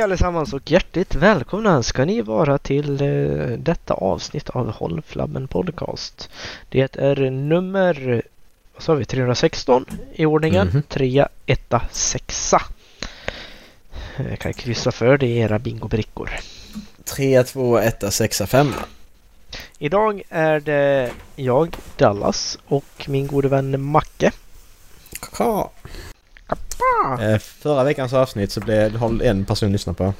[0.00, 5.48] Hej allesammans och hjärtligt välkomna ska ni vara till eh, detta avsnitt av Håll Flabben
[5.48, 6.30] Podcast.
[6.68, 8.22] Det är nummer
[8.74, 10.66] vad sa vi, 316 i ordningen.
[10.68, 10.82] Mhm.
[10.88, 12.54] 3, 1, 6.
[14.30, 16.30] Jag kan kryssa för det i era bingobrickor.
[17.04, 18.74] 3, 2, 1, 6, 5.
[19.78, 24.32] Idag är det jag, Dallas och min gode vän Macke.
[25.20, 25.70] Kaka.
[27.20, 30.14] Eh, förra veckans avsnitt så blev har en person lyssnat på.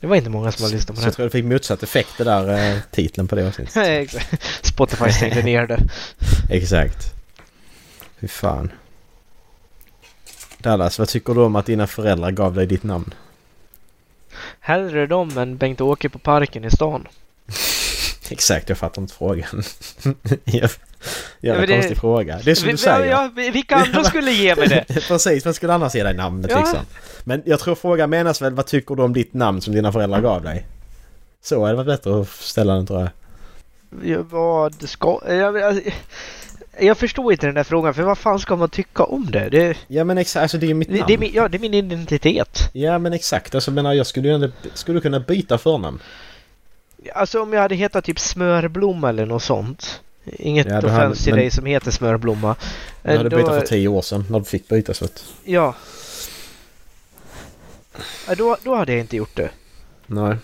[0.00, 1.82] Det var inte många som har lyssnat på Så det jag tror det fick motsatt
[1.82, 4.22] effekt det där eh, titeln på det avsnittet.
[4.62, 5.80] Spotify stängde ner det.
[6.50, 7.14] Exakt.
[8.20, 8.72] Fy fan.
[10.58, 13.14] Dallas, vad tycker du om att dina föräldrar gav dig ditt namn?
[14.60, 17.08] Hellre dem än Bengt-Åke på parken i stan.
[18.32, 19.62] Exakt, jag fattar inte frågan.
[20.44, 20.68] Jävla
[21.40, 22.40] Ja, det- konstig fråga.
[22.44, 23.06] Det är som Vi- du säger.
[23.10, 24.84] Ja, vilka andra skulle ge mig det?
[25.08, 26.58] Precis, vem skulle annars ge dig namnet Ja.
[26.58, 26.78] liksom?
[27.24, 30.20] Men jag tror frågan menas väl vad tycker du om ditt namn som dina föräldrar
[30.20, 30.66] gav dig?
[31.42, 33.10] Så hade det varit bättre att ställa den tror jag.
[34.04, 35.20] Ja, Vad ska...
[35.28, 35.80] Jag, jag,
[36.80, 39.48] jag förstår inte den där frågan, för vad fan ska man tycka om det?
[39.48, 41.04] Det, Ja men exakt, alltså det är ju mitt det, namn.
[41.06, 42.58] det, är, min, ja, det är min identitet.
[42.72, 45.98] Ja men exakt, alltså menar jag skulle ju skulle kunna byta förnamn.
[47.14, 50.00] Alltså om jag hade hetat typ Smörblomma eller något sånt.
[50.24, 52.56] Inget Ja, offens till dig som heter Smörblomma.
[53.02, 55.24] Jag hade Eh, bytt då- för tio år sedan när du fick byta så att...
[55.44, 55.74] Ja.
[58.28, 59.50] Ja, Då, då hade jag inte gjort det.
[60.06, 60.36] Nej.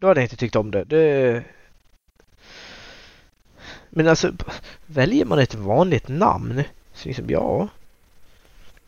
[0.00, 0.84] Då hade jag inte tyckt om det.
[0.84, 1.42] det...
[3.90, 4.32] Men alltså,
[4.86, 6.62] väljer man ett vanligt namn?
[6.94, 7.68] Så liksom, ja.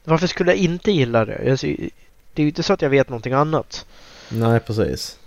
[0.04, 1.50] Varför skulle jag inte gilla det?
[1.50, 3.86] Alltså, det är ju inte så att jag vet någonting annat.
[4.28, 5.18] Nej precis.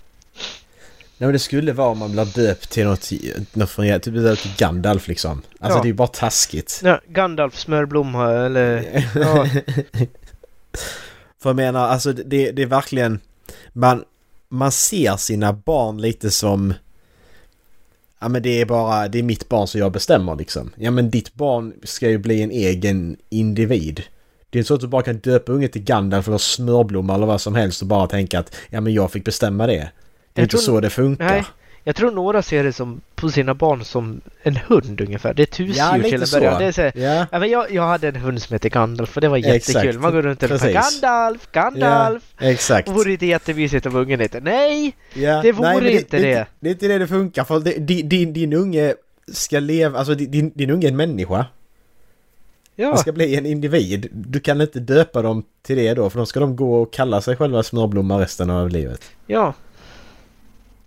[1.18, 3.12] Nej men det skulle vara om man blir döpt till något,
[3.54, 5.42] något från, typ till Gandalf liksom.
[5.60, 5.82] Alltså Ja.
[5.82, 6.82] det är ju bara taskigt.
[6.84, 9.04] Ja, Gandalf smörblomma eller...
[9.16, 9.46] Ja.
[11.42, 13.20] För jag menar, alltså det, det är verkligen...
[13.74, 14.04] Man,
[14.50, 16.74] man ser sina barn lite som...
[18.20, 20.72] Ja men det är bara, det är mitt barn så jag bestämmer liksom.
[20.76, 24.04] Ja men ditt barn ska ju bli en egen individ.
[24.50, 27.26] Det är inte så att du bara kan döpa unge till Gandalf eller smörblomma eller
[27.26, 29.92] vad som helst och bara tänka att ja men jag fick bestämma det.
[30.36, 31.26] Det är inte tror- så det funkar.
[31.26, 31.44] Nej,
[31.84, 35.34] jag tror några ser det som på sina barn som en hund ungefär.
[35.34, 36.60] Det är ett husdjur till en början.
[36.60, 39.16] Det är så här, Ja, ja, men jag, jag hade en hund som hette Gandalf
[39.16, 39.78] och det var jättekul.
[39.82, 40.00] Exakt.
[40.00, 40.72] Man går runt och ropar.
[40.72, 42.24] Gandalf, Gandalf.
[42.40, 42.90] exakt.
[42.90, 44.96] Vore det inte jättemysigt om ungen hette Nej!
[45.14, 46.46] Ja, Det vore men inte det.
[46.60, 48.94] Det är inte det det funkar för det, din, din, din unge
[49.32, 51.46] ska leva, alltså din, din unge är en människa.
[52.76, 54.08] Ja, ska bli en individ.
[54.12, 57.22] Du kan inte döpa dem till det då för då ska de gå och kalla
[57.22, 59.12] sig själva smörblomma resten av livet.
[59.28, 59.54] ja.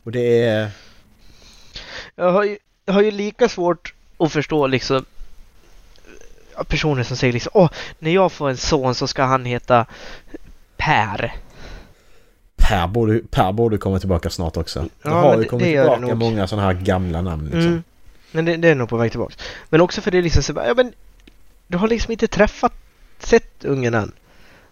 [0.04, 0.70] Och det är...
[2.16, 5.04] Jag har ju, jag har ju lika svårt att förstå liksom
[6.68, 9.86] personer som säger liksom åh, när jag får en son så ska han heta
[10.76, 11.32] Per.
[12.56, 14.80] Per borde, per borde komma tillbaka snart också.
[14.80, 17.44] det Ja, har men ju det- kommit det det tillbaka många sådana här gamla namn
[17.44, 17.60] liksom.
[17.60, 17.82] Mm.
[18.32, 19.38] Men det, det är nog på väg tillbaks.
[19.68, 20.92] Men också för det är liksom så ja men
[21.66, 22.72] du har liksom inte träffat,
[23.18, 24.12] sett ungen än.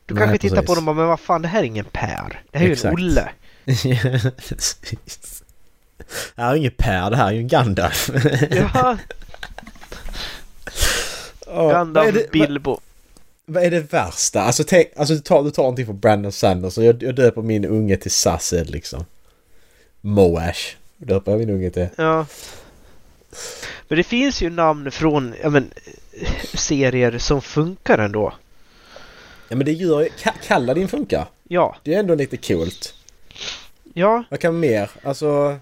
[0.07, 1.85] Du Nej, kanske tittar på dem och bara, men vad fan det här är ingen
[1.85, 2.43] Per.
[2.51, 3.29] Det här är ju en Olle.
[3.67, 3.93] Det
[6.37, 8.11] här är ingen Per, det här är ju en Gandalf.
[8.51, 8.97] Ja,
[11.47, 12.81] vad är Gandalf, det- vad- Bilbo.
[13.49, 14.43] Vad är det värsta?
[14.43, 17.43] Alltså, tänk, alltså du, tar, du tar någonting från Brandon Sanders och jag, jag döper
[17.43, 19.05] min unge till Sassed liksom.
[20.01, 20.75] Moash.
[20.97, 21.89] Döper jag min unge till.
[21.97, 22.27] Ja.
[23.89, 25.71] Men det finns ju namn från, ja men,
[26.55, 28.33] serier som funkar ändå.
[29.49, 30.09] Ja men det gör ju...
[30.09, 31.27] Ka- Kaladin funkar.
[31.49, 32.95] Ja, Det är ändå lite coolt.
[33.97, 34.91] Ja, Vad kan mer?
[35.03, 35.59] Alltså...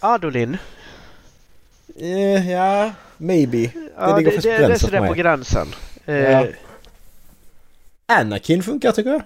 [0.00, 0.56] Adolin.
[1.96, 3.70] Eh, ja, maybe.
[3.96, 5.66] Ja, ligger det, det, det är sådär på gränsen.
[6.06, 6.46] Eh, Ja.
[8.06, 9.22] Anakin funkar tycker jag.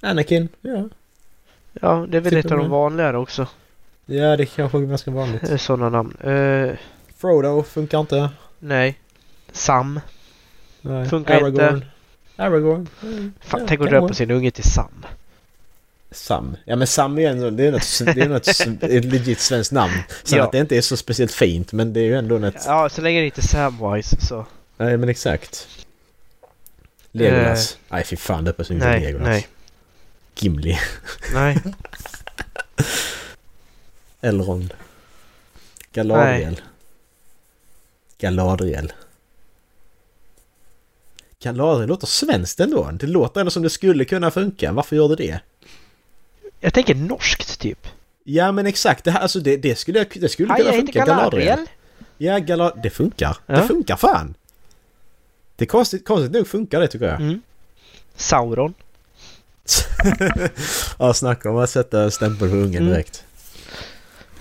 [0.00, 0.88] Anakin, ja.
[1.72, 3.46] ja, det är väl Tycker ett av de vanligare också.
[4.06, 5.60] Ja, det kanske är ganska vanligt.
[5.60, 6.16] Sådana namn.
[6.20, 6.76] Eh,
[7.16, 8.30] Frodo funkar inte.
[8.58, 8.98] nej.
[9.52, 10.00] Sam.
[10.80, 11.08] Nej.
[11.08, 11.74] Funkar Aragorn.
[11.74, 11.86] inte.
[12.36, 12.88] Aragorn.
[13.02, 13.32] Mm.
[13.40, 15.06] Fan, Ja, tänk att döpa sin unge till Sam.
[16.16, 16.56] Sam.
[16.64, 18.48] Ja men Sam är ju ändå, det är något, det är något
[18.82, 19.92] ett legit svenskt namn.
[20.24, 20.44] Sen Ja.
[20.44, 22.54] att det inte är så speciellt fint men det är ju ändå något...
[22.66, 24.46] Ja, så länge det inte är Samwise så.
[24.76, 25.68] Nej men exakt.
[27.12, 27.78] Legolas.
[27.88, 29.26] nej fy fan döpa sig inte Nej, Legolas.
[29.28, 29.46] nej,
[30.38, 30.78] Gimli.
[31.34, 31.58] nej.
[34.20, 34.74] Elrond.
[35.92, 36.60] Galadriel.
[38.18, 38.92] Galadriel.
[41.42, 42.90] Galadriel låter svenskt ändå.
[42.92, 44.72] Det låter ändå som det skulle kunna funka.
[44.72, 45.40] Varför gör det det?
[46.66, 47.88] Jag tänker norskt typ.
[48.24, 51.04] Ja men exakt, det, här, alltså det, det skulle, det skulle kunna jag funka.
[51.04, 51.58] Galadriel.
[52.18, 52.80] Ja, Galad...
[52.82, 53.36] Det funkar.
[53.46, 53.54] Ja.
[53.54, 54.34] Det funkar fan.
[55.56, 57.20] Det är konstigt, konstigt nog funkar det tycker jag.
[57.20, 57.42] Mm.
[58.16, 58.74] Sauron.
[60.98, 62.92] ja, snacka om att sätta stämpel på ungen Mm.
[62.92, 63.24] direkt.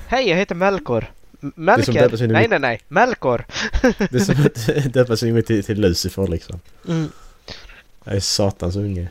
[0.07, 1.11] Hej, jag heter Melkor.
[1.39, 2.27] Melker?
[2.27, 2.81] Nej, nej, nej.
[2.87, 3.45] Melkor.
[3.81, 6.59] Det är som att döpa sin unge till, till Lucifer liksom.
[6.87, 7.09] Mm.
[8.03, 9.07] Jag är satans unge.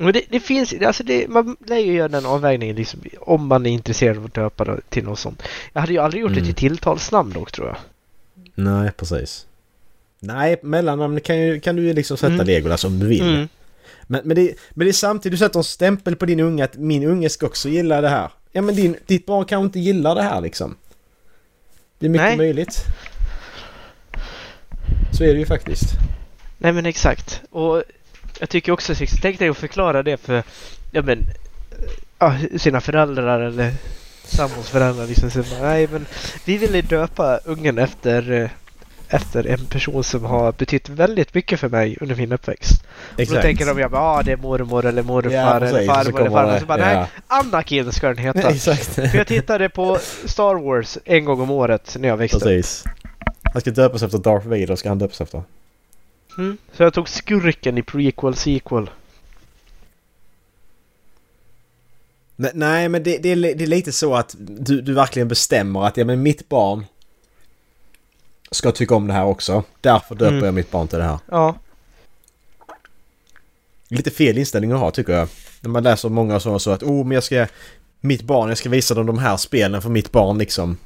[0.00, 3.66] Men det, det finns, alltså det, man lär ju göra den avvägningen liksom, om man
[3.66, 5.42] är intresserad av att döpa det till något sånt.
[5.72, 6.46] Jag hade ju aldrig gjort det Mm.
[6.46, 7.76] till tilltalsnamn dock tror jag.
[8.54, 9.46] Nej, precis.
[10.20, 12.46] Nej, mellannamn kan, ju, kan du ju liksom sätta Mm.
[12.46, 13.34] Legolas om du vill.
[13.34, 13.48] Mm.
[14.02, 16.76] Men, men, det, men det är samtidigt du sätter en stämpel på din unge att
[16.76, 18.30] min unge ska också gilla det här.
[18.52, 20.76] Ja men din, ditt barn kanske inte gillar det här liksom.
[21.98, 22.36] Det är mycket Nej.
[22.36, 22.84] möjligt.
[25.12, 25.84] Så är det ju faktiskt.
[26.58, 27.40] Nej men exakt.
[27.50, 27.82] Och
[28.40, 30.42] jag tycker också, så tänk dig att förklara det för
[30.90, 31.26] ja, men,
[32.18, 33.72] ja, sina föräldrar eller
[34.24, 35.06] sambons föräldrar.
[35.06, 36.06] Liksom, så, bara, nej men
[36.44, 38.50] vi ville döpa ungen efter, eh,
[39.08, 42.84] efter en person som har betytt väldigt mycket för mig under min uppväxt.
[43.18, 46.30] Och då tänker de ja, ah, det är mormor eller morfar Ja, eller farmor eller
[46.30, 46.58] farmor.
[46.58, 46.98] Så bara, ja.
[46.98, 48.50] nej, Anakin ska den heta.
[48.50, 48.94] Exakt.
[48.94, 52.42] För jag tittade på Star Wars en gång om året när jag växte upp.
[52.42, 52.84] Precis.
[53.52, 55.42] Han ska döpas efter Darth Vader ska han döpas efter.
[56.38, 56.56] Mm.
[56.72, 58.90] Så jag tog skurken i prequel sequel.
[62.36, 65.86] Men, nej men det, det, är, det är lite så att du, du verkligen bestämmer
[65.86, 66.84] att ja men mitt barn
[68.50, 69.64] ska tycka om det här också.
[69.80, 70.44] Därför döper Mm.
[70.44, 71.18] jag mitt barn till det här.
[71.26, 71.54] Ja,
[73.88, 75.28] Lite fel inställning att ha tycker jag.
[75.60, 77.46] När man läser många sådana så att oh men jag ska...
[78.00, 80.76] Mitt barn, jag ska visa dem de här spelen för mitt barn liksom.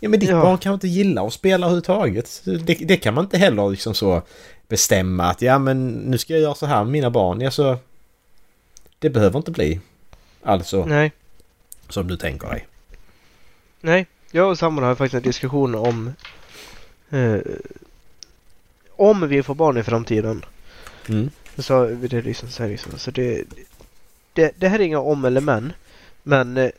[0.00, 0.42] Ja men ditt Ja.
[0.42, 2.42] barn kan inte gilla att spela överhuvudtaget.
[2.44, 4.22] Det, det kan man inte heller liksom så
[4.68, 7.46] bestämma att ja men nu ska jag göra så här med mina barn.
[7.46, 7.78] Alltså,
[8.98, 9.80] det behöver inte bli
[10.42, 11.12] alltså nej.
[11.88, 12.66] som du tänker dig.
[13.80, 16.12] Nej, jag och sambon har faktiskt en diskussion om
[17.10, 17.38] eh,
[18.96, 20.44] om vi får barn i framtiden.
[21.08, 21.30] Mm.
[21.58, 22.98] Så det liksom så här liksom.
[22.98, 23.44] Så det,
[24.32, 25.72] det, det här är inga om eller men.
[26.22, 26.70] Men eh,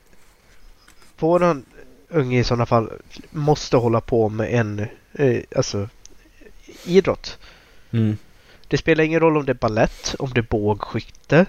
[1.20, 1.66] våran
[2.12, 2.90] unge i sådana fall
[3.32, 5.90] måste hålla på med en eh, alltså
[6.86, 7.38] idrott.
[7.92, 8.18] Mm.
[8.68, 11.46] Det spelar ingen roll om det är ballett, om det är bågskytte,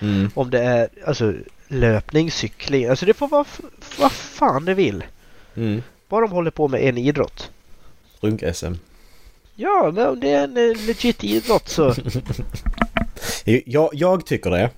[0.00, 0.30] Mm.
[0.34, 1.34] om det är alltså
[1.68, 2.86] löpning, cykling.
[2.86, 3.44] Alltså det får vara
[3.98, 5.04] vad fan det vill.
[5.56, 5.82] Mm.
[6.08, 7.50] Bara de håller på med en idrott.
[8.20, 8.74] Runk-SM.
[9.54, 11.94] Ja, men om det är en eh, legit idrott så
[13.44, 14.70] Jag, jag tycker det.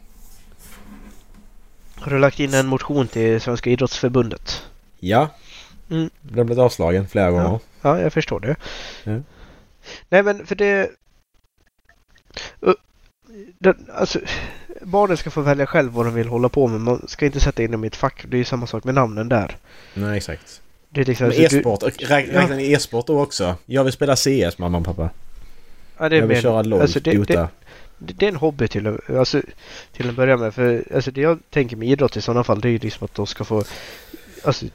[1.94, 4.62] har du lagt in en motion till Svenska idrottsförbundet.
[5.00, 5.28] Ja.
[5.90, 6.10] Mm.
[6.22, 7.58] Den blivit avslagen flera gånger.
[7.82, 8.56] Ja, jag förstår det.
[9.04, 9.20] Ja.
[10.08, 10.90] Nej, men för det...
[13.58, 14.20] Den, alltså,
[14.82, 16.80] barnen ska få välja själv vad de vill hålla på med.
[16.80, 18.24] Man ska inte sätta in dem i ett fack.
[18.28, 19.56] Det är ju samma sak med namnen där.
[19.94, 20.62] Nej, exakt.
[20.90, 23.56] Det är liksom, Men alltså, du- e-sport, räk- räknar ni e-sport då också?
[23.66, 25.10] Jag vill spela CS mamma och pappa.
[25.98, 27.48] Ja, det är jag vill mer- köra LOL, alltså, det, Dota.
[27.98, 29.42] det, det, är en hobby till, att- alltså,
[29.92, 30.54] till att börja med.
[30.54, 33.14] För alltså, det jag tänker med idrott i sådana fall det är ju liksom att
[33.14, 33.64] de ska få
[34.44, 34.66] alltså,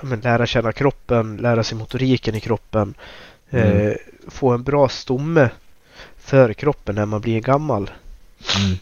[0.00, 2.94] men, lära känna kroppen, lära sig motoriken i kroppen.
[3.50, 3.88] Mm.
[3.88, 3.96] Eh,
[4.28, 5.50] få en bra stomme
[6.16, 7.90] för kroppen när man blir gammal.
[8.58, 8.76] Mm.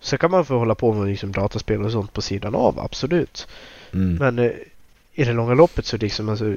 [0.00, 3.48] Så kan man få hålla på med liksom, dataspel och sånt på sidan av, absolut.
[3.92, 4.14] Mm.
[4.14, 4.52] Men eh,
[5.12, 6.56] i det långa loppet så liksom alltså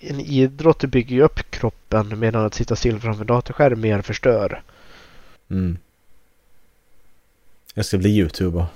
[0.00, 4.62] en idrott bygger ju upp kroppen medan att sitta still framför datorskärm mer förstör.
[5.50, 5.78] Mm.
[7.74, 8.66] Jag ska bli youtuber.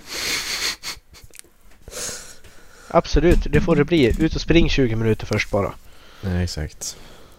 [2.95, 4.23] Absolut, det får det bli.
[4.25, 5.73] Ut och spring 20 minuter först bara.
[6.21, 6.97] Nej, exakt.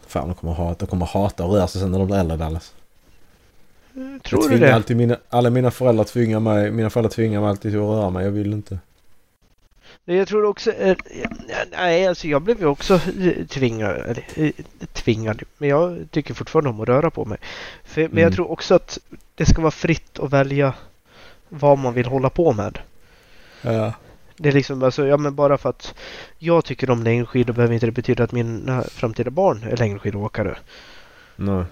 [0.08, 2.38] Fan, de kommer hata, de kommer hata att röra sig sen när de blir äldre
[2.38, 2.74] Dallas.
[3.94, 4.76] Jag Tror du det?
[4.76, 8.10] alltid mina, alla mina föräldrar tvingar mig, mina föräldrar tvingar mig alltid till att röra
[8.10, 8.26] mig.
[8.26, 8.80] Jag vill inte.
[10.06, 10.72] Jag tror också...
[10.72, 10.96] eh,
[11.72, 14.20] Nej, alltså jag blev ju också eh, tvingad.
[14.36, 14.52] Eh,
[14.94, 15.44] tvingad.
[15.58, 17.38] Men jag tycker fortfarande om att röra på mig.
[17.84, 18.34] För, men jag Mm.
[18.34, 19.00] tror också att
[19.36, 20.74] det ska vara fritt att välja
[21.50, 22.80] vad man vill hålla på med.
[23.62, 23.94] Ja.
[24.38, 25.96] Det är liksom alltså, ja men bara för att
[26.38, 30.58] jag tycker om längdskidor behöver inte det betyda att mina framtida barn är längdskidåkare.
[31.36, 31.64] Nej.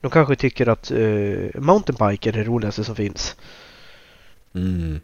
[0.00, 3.36] De kanske tycker att uh, mountainbike är det roligaste som finns.
[4.54, 5.00] Mm.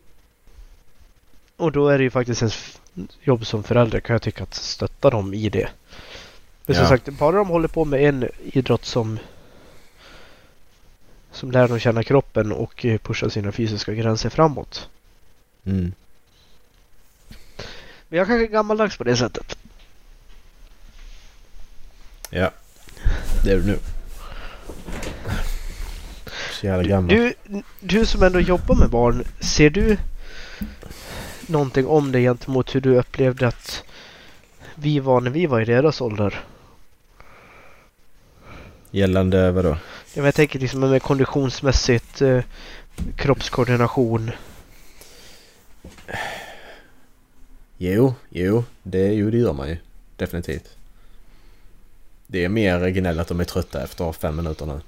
[1.57, 2.81] Och då är det ju faktiskt ens
[3.23, 5.69] jobb som förälder kan jag tycka att stötta dem i det.
[6.67, 6.89] Men som Ja.
[6.89, 9.19] sagt, bara de håller på med en idrott som
[11.31, 14.89] som lär dem känna kroppen och eh, pusha sina fysiska gränser framåt.
[15.65, 15.93] Mm.
[18.13, 19.59] Men jag kanske är gammaldags på det sättet.
[22.31, 22.51] Ja.
[23.45, 23.79] Det är du nu.
[26.51, 27.09] Så jävla gammal.
[27.09, 27.35] Du,
[27.81, 29.97] du som ändå jobbar med barn, ser du
[31.47, 33.85] någonting om det gentemot hur du upplevde att
[34.75, 36.41] vi var när vi var i deras ålder?
[38.91, 39.69] Gällande vadå?
[39.69, 39.77] Ja,
[40.15, 42.41] men jag tänker liksom med konditionsmässigt, eh,
[43.17, 44.31] kroppskoordination.
[47.83, 48.65] Jo, jo.
[48.83, 49.77] Det, jo, det gör man ju.
[50.17, 50.77] Definitivt.
[52.27, 54.81] Det är mer gnäll att de är trötta efter fem minuter nu.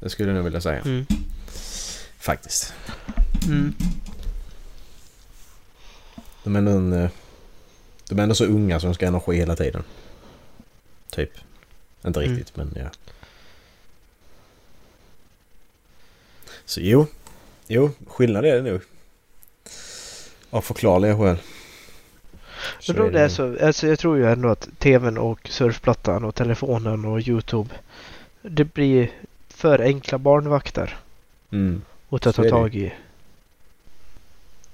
[0.00, 0.80] Det skulle jag nog vilja säga.
[0.80, 1.06] Mm.
[2.18, 2.72] Faktiskt.
[3.46, 3.74] Mm.
[6.44, 7.10] De är ändå, en, eh,
[8.08, 9.82] de är ändå så unga så de ska ha energi hela tiden.
[11.10, 11.30] Typ.
[12.06, 12.36] Inte Mm.
[12.36, 12.90] riktigt men ja.
[16.64, 17.06] Så jo.
[17.66, 18.80] Jo, skillnad är det nog.
[20.50, 21.36] Av förklarliga skäl.
[22.88, 26.24] Men då är det är så, alltså jag tror ju ändå att tvn och surfplattan
[26.24, 27.70] och telefonen och Youtube
[28.42, 29.10] det blir
[29.48, 30.96] för enkla barnvakter
[31.50, 31.82] Mm.
[32.10, 32.92] att ta tag i.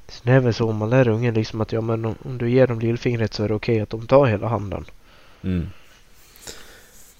[0.08, 2.38] Sen är det väl så om man lär ungen liksom att ja men om, om
[2.38, 4.84] du ger dem lillfingret så är det okej att de tar hela handen.
[5.42, 5.68] Mm.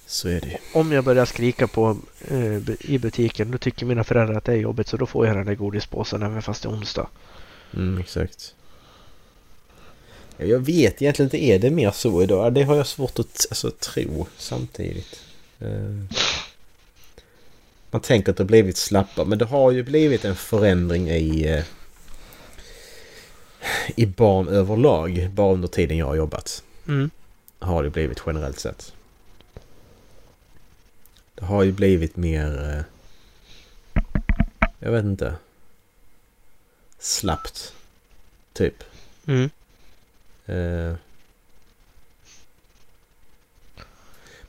[0.05, 0.57] Så är det.
[0.73, 4.57] Om jag börjar skrika på eh, i butiken då tycker mina föräldrar att det är
[4.57, 7.07] jobbigt så då får jag den där godispåsen även fast det är onsdag.
[7.75, 8.55] Mm, exakt.
[10.37, 12.53] Ja, Jag vet egentligen inte, är det mer så idag?
[12.53, 15.21] Det har jag svårt att alltså, tro samtidigt.
[15.59, 16.03] Eh,
[17.91, 21.47] Man tänker att det har blivit slappare, men det har ju blivit en förändring i,
[21.47, 21.63] eh,
[23.95, 25.29] i barn överlag.
[25.33, 26.63] Bara under tiden jag har jobbat.
[26.87, 27.09] Mm.
[27.59, 28.93] Har det blivit generellt sett.
[31.35, 32.69] Det har ju blivit mer...
[33.93, 34.01] eh,
[34.79, 35.33] Jag vet inte.
[37.03, 37.73] Slappt.
[38.53, 38.83] Typ.
[39.27, 39.49] Mm.
[40.45, 40.95] Eh.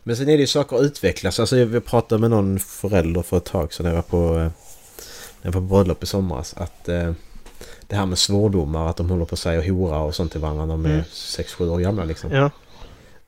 [0.02, 1.40] Men sen är det ju saker att utvecklas.
[1.40, 4.42] Alltså jag pratade med någon förälder för ett tag sedan när jag var på, eh,
[4.42, 4.52] när
[5.42, 6.54] jag var på bröllop i somras.
[6.56, 7.12] Att eh,
[7.86, 10.66] det här med svordomar, att de håller på att säga hora och sånt till varandra
[10.66, 11.04] när de är Mm.
[11.04, 12.32] 6-7 år gamla liksom.
[12.32, 12.50] Ja.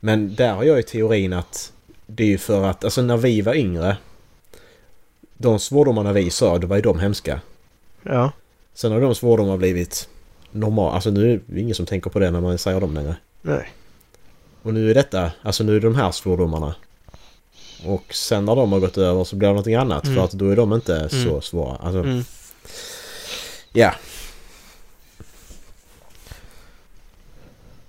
[0.00, 1.72] Men där har jag ju teorin att
[2.06, 3.96] det är ju för att, alltså när vi var yngre.
[5.36, 7.40] De svordomarna vi sa, då var ju de hemska.
[8.02, 8.32] Ja.
[8.76, 10.08] Sen har de svordomar blivit
[10.50, 10.92] normala.
[10.94, 13.16] Alltså nu är det ingen som tänker på det när man säger dem längre.
[13.42, 13.68] Nej.
[14.62, 16.74] Och nu är detta, alltså nu är det de här svordomarna.
[17.84, 20.04] Och sen när de har gått över så blir det någonting annat.
[20.04, 20.16] Mm.
[20.16, 21.08] För att då är de inte Mm.
[21.08, 21.76] så svåra.
[21.76, 22.24] Alltså, Mm.
[23.72, 23.94] ja.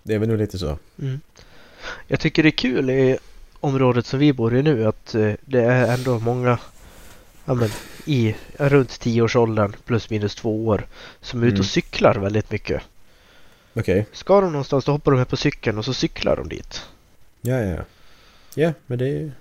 [0.03, 0.77] Det är väl nog lite så.
[1.01, 1.19] Mm.
[2.07, 3.17] Jag tycker det är kul i
[3.59, 6.59] området som vi bor i nu att eh, det är ändå många
[7.45, 7.69] ja, men,
[8.07, 10.87] i runt 10-årsåldern plus minus två år
[11.21, 11.59] som är ute Mm.
[11.59, 12.81] och cyklar väldigt mycket.
[13.73, 14.05] Okej.
[14.11, 16.81] Ska de någonstans då hoppar de här på cykeln och så cyklar de dit.
[17.41, 17.81] Ja, ja, ja.
[18.55, 19.31] Ja, men det är ju...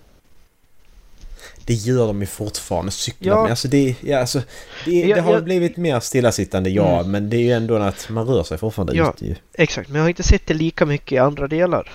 [1.67, 3.43] Det gör de ju fortfarande, cyklar Ja.
[3.43, 3.51] med.
[3.51, 4.43] Alltså det, ja, alltså,
[4.85, 5.41] det, det har ja.
[5.41, 6.99] blivit mer stillasittande, ja.
[7.01, 7.11] Mm.
[7.11, 9.13] Men det är ju ändå att man rör sig fortfarande Ja.
[9.17, 9.35] ute ju.
[9.55, 11.93] Exakt, men jag har inte sett det lika mycket i andra delar.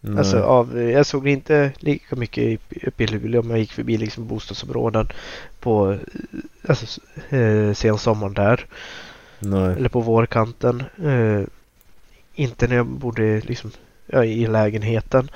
[0.00, 0.18] Nej.
[0.18, 3.72] Alltså av, jag såg det inte lika mycket i- uppe i Luleå om jag gick
[3.72, 5.08] förbi liksom bostadsområden
[5.64, 5.98] på
[6.68, 8.66] alltså, eh, sensommaren där.
[9.38, 9.76] Nej.
[9.76, 10.84] Eller på vårkanten.
[11.04, 11.46] Eh,
[12.34, 13.70] inte när jag bodde liksom,
[14.06, 15.30] ja, i lägenheten.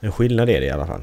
[0.00, 1.02] En skillnad är det i alla fall.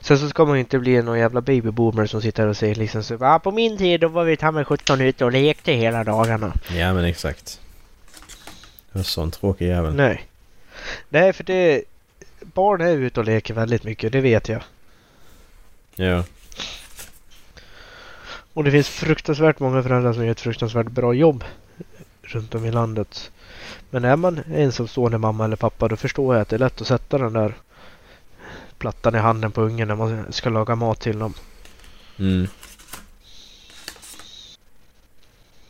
[0.00, 3.02] Sen så ska man ju inte bli någon jävla babyboomer som sitter och säger liksom
[3.02, 6.04] så ah, på min tid då var vi ta med 17 ute och lekte hela
[6.04, 6.54] dagarna.
[6.76, 7.60] Ja, men exakt.
[8.92, 9.94] En sån tråkig jävel.
[9.94, 10.26] Nej.
[11.08, 11.82] Nej, för det...
[12.56, 14.62] Barn är ute och leker väldigt mycket, det vet jag.
[15.94, 16.24] Ja.
[18.52, 21.44] Och det finns fruktansvärt många föräldrar som gör ett fruktansvärt bra jobb
[22.22, 23.30] runt om i landet.
[23.90, 26.86] Men är man ensamstående mamma eller pappa då förstår jag att det är lätt att
[26.86, 27.54] sätta den där
[28.78, 31.34] plattan i handen på ungen när man ska laga mat till dem.
[32.18, 32.46] Mm.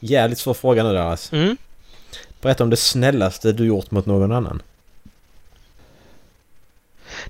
[0.00, 1.36] Jävligt svår fråga nu där alltså.
[1.36, 1.56] Mm.
[2.40, 4.62] Berätta om det snällaste du gjort mot någon annan.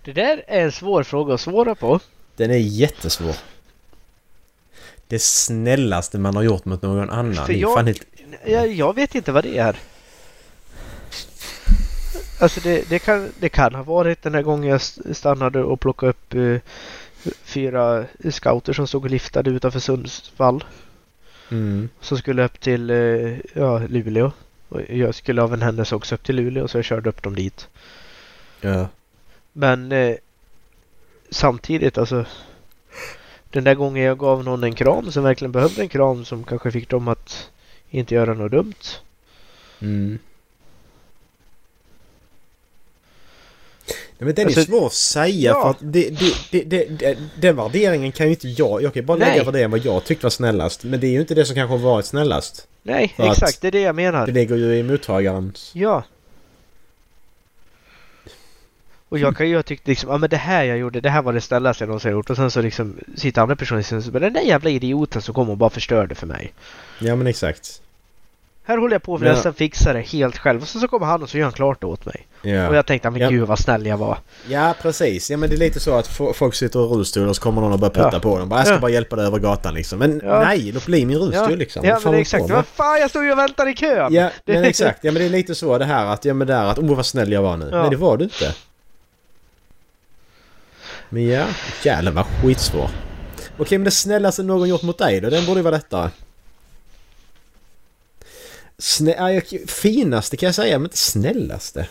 [0.05, 2.00] Det där är en svår fråga att svara på.
[2.37, 3.37] Den är jättesvår.
[5.09, 7.47] Det snällaste man har gjort mot någon annan.
[7.47, 8.05] För jag- helt...
[8.47, 9.76] Jag, jag vet inte vad det är.
[12.41, 15.81] Alltså det, det, kan, det kan ha varit den här gången jag st- stannade och
[15.81, 16.57] plockade upp eh,
[17.45, 20.65] fyra scouter som stod och liftade utanför Sundsvall.
[21.50, 21.88] Mm.
[22.00, 24.33] Som skulle upp till eh, ja, Luleå.
[24.69, 27.35] Och jag skulle av en händelse också upp till Luleå så jag körde upp dem
[27.35, 27.69] dit.
[28.61, 28.88] Ja.
[29.59, 30.17] Men eh,
[31.31, 32.25] samtidigt alltså.
[33.51, 36.71] Den där gången jag gav någon en kram som verkligen behövde en kram som kanske
[36.71, 37.51] fick dem att
[37.91, 38.75] inte göra något dumt.
[39.81, 40.19] Mm.
[44.19, 45.63] Nej, men den Alltså- är svår att säga Ja.
[45.63, 46.11] för att det,
[46.51, 48.83] det, det, den värderingen kan ju inte jag...
[48.83, 49.29] Jag kan ju bara Nej.
[49.31, 50.85] lägga värderingen vad jag tyckte var snällast.
[50.85, 52.69] Men det är ju inte det som kanske har varit snällast.
[52.83, 53.61] Nej, exakt.
[53.61, 54.27] Det är det jag menar.
[54.27, 55.71] Det ligger ju i mottagarens...
[55.75, 56.05] Ja.
[59.16, 61.23] Och jag kan ju ha tyckt liksom, ja men det här jag gjorde, det här
[61.23, 62.30] var det snällaste jag någonsin gjort.
[62.30, 65.35] Och sen så liksom sitter andra personer och så bara, den där jävla idioten som
[65.35, 66.52] kom och bara förstörde för mig.
[66.99, 67.80] Ja men exakt.
[68.68, 69.32] Här håller jag på för Ja.
[69.32, 70.62] nästan fixa det helt själv.
[70.62, 72.26] Och sen så kommer han och så gör han klart det åt mig.
[72.42, 72.68] Ja.
[72.68, 73.28] Och jag tänkte, men Ja.
[73.30, 74.18] gud vad snäll jag var.
[74.49, 75.30] Ja precis.
[75.30, 77.61] Ja men det är lite så att fo- folk sitter i rullstol och så kommer
[77.61, 78.20] någon och börjar putta Ja.
[78.20, 78.49] på dem.
[78.49, 78.80] Bara, jag ska Ja.
[78.80, 79.99] bara hjälpa dig över gatan liksom.
[79.99, 80.40] Men Ja.
[80.44, 81.85] nej, låt bli min rullstol Ja, liksom.
[81.85, 82.50] ja men exakt.
[82.50, 84.12] Vad fan, jag stod ju och väntade i kön!
[84.14, 84.99] Ja, men exakt.
[85.04, 87.06] Ja men det är lite så det här att, ja men där att, åh vad
[87.06, 87.68] snäll jag var nu.
[87.73, 87.80] Ja.
[87.80, 88.54] Nej det var du inte.
[91.09, 91.49] Men ja,
[91.85, 92.91] jävlar vad skitsvår.
[93.59, 95.31] Okej men det snällaste någon gjort mot dig då?
[95.31, 96.11] Den borde ju vara lättare.
[98.79, 101.89] Snä, finaste kan jag säga, men inte snällaste.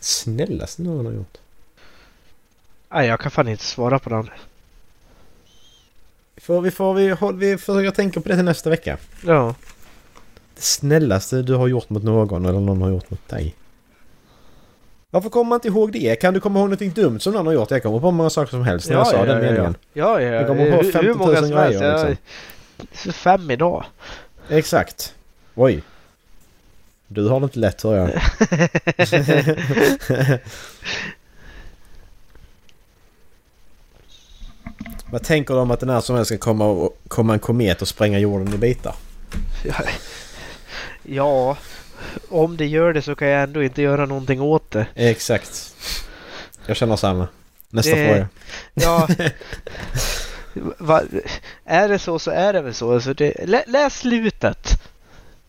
[0.00, 1.38] Snällaste någon har gjort.
[2.90, 4.30] Nej, jag kan fan inte svara på den.
[6.36, 8.98] Får vi, får vi, håll, vi försöker tänka på det till nästa vecka.
[9.26, 9.54] Ja.
[10.54, 13.54] Det snällaste du har gjort mot någon eller någon har gjort mot dig.
[15.14, 16.16] Varför kommer man inte ihåg det?
[16.20, 17.70] Kan du komma ihåg någonting dumt som någon har gjort?
[17.70, 19.76] Jag kommer på många saker som helst när jag sa den meningen.
[19.92, 20.28] Ja, ja.
[20.28, 21.78] Jag kommer ihåg Hur- 50 hur 000 många som helst.
[21.80, 22.16] grejer,
[22.90, 23.12] liksom.
[23.12, 23.84] Fem idag.
[24.48, 25.14] Exakt.
[25.54, 25.82] Oj.
[27.08, 28.10] Du har det inte lätt tror jag.
[35.10, 37.82] Vad tänker du om att den här som helst ska komma, och, komma en komet
[37.82, 38.94] och spränga jorden i bitar?
[41.02, 41.56] Ja,
[42.28, 44.86] om det gör det så kan jag ändå inte göra någonting åt det.
[44.94, 45.74] Exakt.
[46.66, 47.28] Jag känner samma.
[47.70, 48.28] Nästa Det- fråga.
[48.74, 49.08] Ja,
[50.78, 51.02] va,
[51.64, 52.94] är det så så är det väl så.
[52.94, 54.68] Alltså det, lä, läs slutet.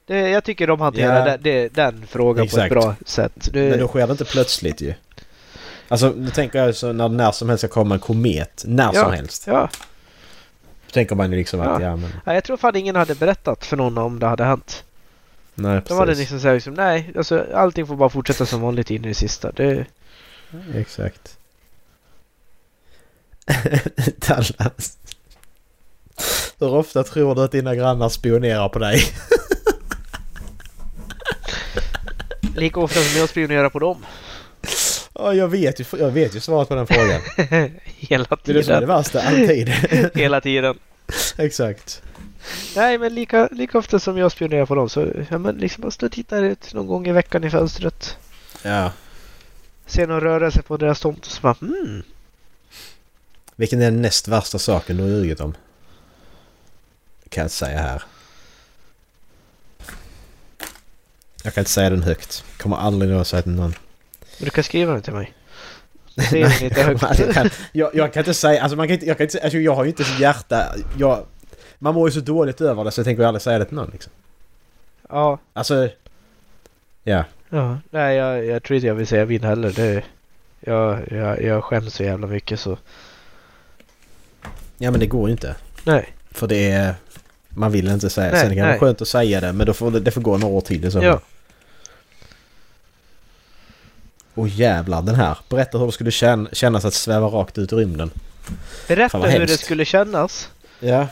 [0.06, 1.38] Det, jag tycker de hanterar Ja.
[1.38, 2.66] den, den frågan på Exakt.
[2.66, 3.50] ett bra sätt.
[3.54, 4.94] Det, Men då sker det inte plötsligt ju.
[5.88, 8.64] Alltså nu tänker jag så när när som helst ska komma en komet.
[8.68, 9.04] När Ja.
[9.04, 9.44] som helst.
[9.48, 9.70] ja,
[10.88, 11.88] Då tänker man ju liksom att Ja.
[11.88, 12.14] ja men...
[12.26, 14.84] Nej, jag tror fan ingen hade berättat för någon om det hade hänt.
[15.56, 16.20] Nej De hade precis.
[16.20, 19.52] liksom sagt liksom, nej, alltså, allting får bara fortsätta som vanligt in i det sista.
[19.52, 19.86] Det,
[20.76, 21.38] Exakt.
[24.28, 24.98] Dallas.
[26.60, 29.02] Hur ofta tror du att dina grannar spionerar på dig?
[32.56, 34.06] lika ofta som jag spionerar på dem.
[35.16, 37.22] Ja, jag vet ju, jag vet ju svaret på den frågan.
[37.84, 38.88] Hela Det är det som är det tiden.
[38.88, 39.70] värsta, alltid.
[40.16, 40.80] Hela tiden.
[41.38, 42.02] Exakt.
[42.76, 45.92] Nej, men lika, lika ofta som jag spionerar på dem så, ja men liksom bara
[45.92, 48.18] stå och titta ut någon gång i veckan i fönstret.
[48.62, 48.92] Ja.
[49.86, 52.04] Se någon rörelse på deras tomt och så bara hmm.
[53.56, 55.56] Vilken är den näst värsta saken du har ljugit om?
[57.24, 58.04] Det kan jag inte säga här.
[61.44, 62.44] Jag kan inte säga den högt.
[62.58, 63.76] Kommer aldrig någonsin säga till någon.
[64.38, 65.34] Men du kan skriva den till mig.
[66.76, 66.98] Den.
[67.02, 69.40] Alltså, jag, kan, jag, jag kan inte säga, alltså man kan inte, jag kan inte
[69.40, 71.26] alltså jag har ju inte så hjärta, jag,
[71.84, 73.90] man mår ju så dåligt över det så jag tänker aldrig säga det till någon
[73.92, 74.12] liksom.
[75.10, 75.90] Ja, Alltså,
[77.04, 77.24] ja.
[77.50, 77.78] ja.
[77.90, 79.72] Nej, jag, jag tror inte jag vill säga min heller.
[79.72, 80.04] Det,
[80.60, 82.78] jag, jag, jag skäms så jävla mycket så.
[84.78, 85.56] Ja men det går ju inte.
[85.84, 86.14] Nej.
[86.32, 86.96] För det är,
[87.50, 89.74] man vill inte säga, Nej, sen kan det vara skönt att säga det men då
[89.74, 91.08] får det, det får gå några år till så fall.
[91.08, 91.20] Ja.
[94.36, 95.38] Åh jävlar den här.
[95.50, 98.12] Berätta hur det skulle kän, kännas att sväva rakt ut i rymden.
[98.88, 99.66] Berätta hur det hemskt.
[99.66, 100.50] skulle kännas.
[100.80, 101.08] Ja.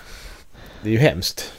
[0.84, 1.52] Det är ju hemskt.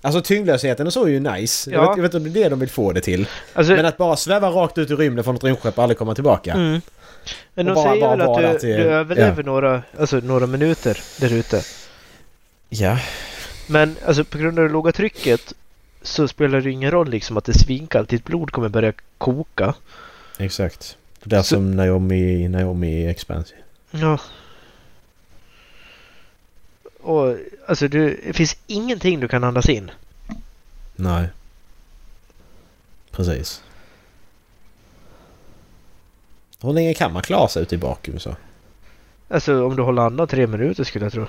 [0.00, 1.70] Alltså tyngdlösheten och så är ju nice.
[1.70, 1.88] Jag, Ja.
[1.88, 3.28] vet, jag vet inte om det är det de vill få det till.
[3.52, 6.14] Alltså, Men att bara sväva rakt ut i rymden från ett rymdskepp och aldrig komma
[6.14, 6.52] tillbaka.
[6.52, 6.80] mm.
[7.54, 10.98] Men de bara- säger bara väl att du, till- du överlever några, alltså, några minuter
[11.20, 11.62] där ute.
[12.68, 12.98] Ja.
[13.66, 15.54] Men alltså på grund av det låga trycket
[16.02, 18.08] så spelar det ingen roll liksom att det svinkallt.
[18.08, 19.74] Ditt blod kommer börja koka.
[20.38, 20.96] Exakt.
[21.22, 23.58] Det där Så- som Naomi, Naomi i Expansion.
[23.90, 24.18] Ja.
[27.08, 29.90] Och alltså du, det finns ingenting du kan andas in.
[30.96, 31.28] Nej.
[33.10, 33.62] Precis.
[36.60, 38.36] Hur länge kan man klara sig ute i bakhus så?
[39.28, 41.26] Alltså om du håller andan tre minuter skulle jag tro.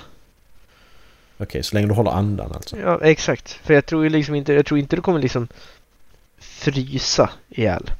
[1.38, 2.78] Okej, så länge du håller andan alltså.
[2.78, 3.52] Ja, exakt.
[3.52, 5.48] För jag tror ju liksom inte, jag tror inte du kommer liksom
[6.38, 7.90] frysa ihjäl.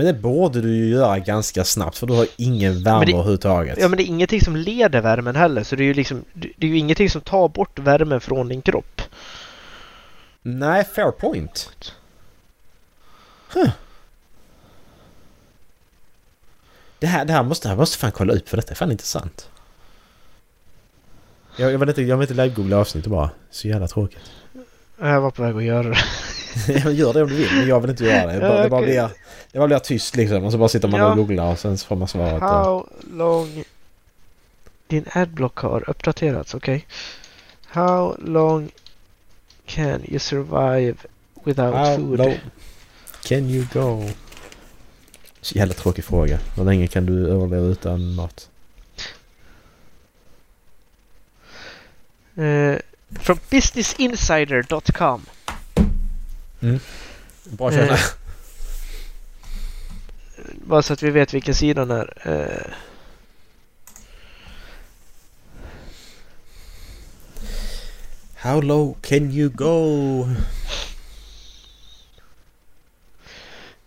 [0.00, 3.78] Men det borde du ju göra ganska snabbt för du har ingen värme det- överhuvudtaget.
[3.80, 5.62] Ja men det är ingenting som leder värmen heller.
[5.64, 8.62] Så det är ju liksom, det är ju ingenting som tar bort värmen från din
[8.62, 9.02] kropp.
[10.42, 11.72] Nej, fair point.
[13.54, 13.70] Huh.
[16.98, 19.48] Det här, det här måste jag måste fan kolla upp för detta är fan intressant.
[21.56, 23.30] Jag, jag vill inte, jag vill inte live-googla avsnittet bara.
[23.50, 24.30] Så jävla tråkigt.
[25.00, 25.98] Jag var på väg att göra det.
[26.92, 28.32] Gör det om du vill, men jag vill inte göra det.
[28.32, 29.08] Det bara, det bara, blir,
[29.52, 30.44] det bara blir tyst liksom.
[30.44, 31.10] Och så bara sitter man Ja.
[31.10, 32.42] och googlar och sen får man svaret.
[32.42, 33.64] Och, How long...
[34.86, 36.86] Din adblock har uppdaterats, okej.
[37.66, 38.70] How long
[39.66, 40.94] can you survive
[41.44, 42.18] without how food?
[42.18, 42.34] low
[43.24, 44.08] can you go?
[45.40, 46.38] Så jävla tråkig fråga.
[46.56, 48.48] Hur länge kan du överleva utan mat?
[52.36, 52.76] Eh,
[53.20, 55.26] från businessinsider.com.
[57.44, 57.94] Bra källa.
[57.94, 58.00] Eh.
[60.66, 62.12] Bara så att vi vet vilken sida den är.
[62.24, 62.72] Eh,
[68.36, 70.28] How low can you go?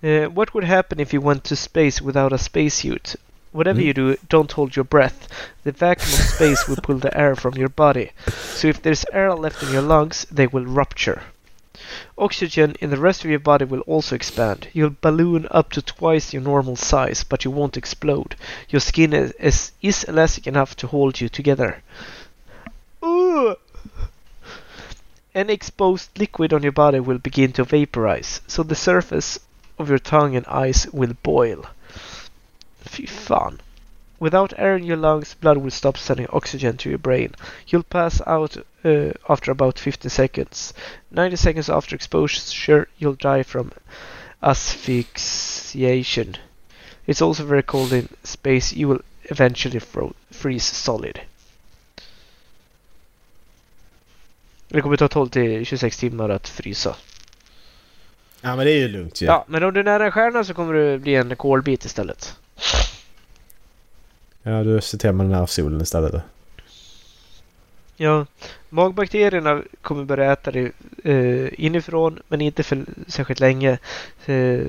[0.04, 3.16] Uh, what would happen if you went to space without a spacesuit?
[3.52, 3.86] Whatever Mm.
[3.86, 5.28] you do, don't hold your breath.
[5.64, 8.12] The vacuum of space will pull the air from your body.
[8.56, 11.22] So if there's air left in your lungs, they will rupture.
[12.20, 14.68] Oxygen in the rest of your body will also expand.
[14.74, 18.36] You'll balloon up to twice your normal size, but you won't explode.
[18.70, 21.82] Your skin is, is, elastic enough to hold you together.
[23.04, 23.56] Ooh.
[25.34, 29.40] Any exposed liquid on your body will begin to vaporize, so the surface
[29.80, 31.66] of your tongue and eyes will boil.
[32.82, 33.60] Fy fan.
[34.20, 37.34] Without air in your lungs, blood will stop sending oxygen to your brain.
[37.66, 40.74] You'll pass out uh, after about 15 seconds.
[41.10, 43.72] 90 seconds after exposure, you'll die from
[44.40, 46.38] asphyxiation.
[47.06, 48.76] It's also very cold in space.
[48.76, 51.20] You will eventually fro- freeze solid.
[54.68, 56.96] Det kommer ta 12 till 26 timmar att frysa.
[58.42, 59.26] Ja men det är ju lugnt ju.
[59.26, 62.36] Ja, men om du är nära en stjärna så kommer du bli en kolbit istället.
[64.44, 64.82] Ja, du
[65.14, 66.24] med den här solen istället.
[68.04, 68.26] Ja,
[68.70, 70.72] magbakterierna kommer börja äta dig
[71.04, 73.78] eh, inifrån men inte för särskilt länge.
[74.26, 74.62] Eh,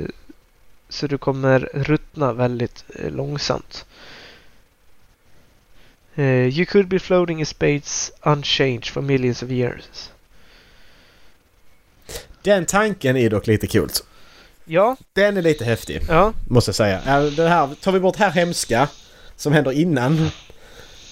[0.88, 3.86] så du kommer ruttna väldigt eh, långsamt.
[6.14, 10.10] Eh, you could be floating in space unchanged for millions of years.
[12.42, 14.06] Den tanken är dock lite coolt.
[14.64, 17.20] Ja, Den är lite häftig, ja, måste jag säga.
[17.30, 18.88] Det här, tar vi bort det här hemska
[19.36, 20.30] som händer innan.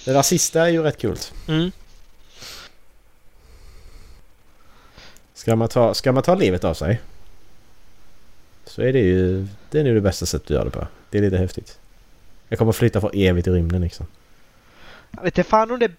[0.05, 1.33] Det där sista är ju rätt coolt.
[1.47, 1.71] mm.
[5.43, 7.01] Ska man ta, ska man ta livet av sig?
[8.65, 9.47] Så är det ju...
[9.69, 10.87] Det är nog det bästa sättet att göra det på.
[11.09, 11.77] Det är lite häftigt.
[12.49, 14.05] Jag kommer flytta för evigt i rymden liksom.
[15.11, 15.91] Jag vet inte fan om det...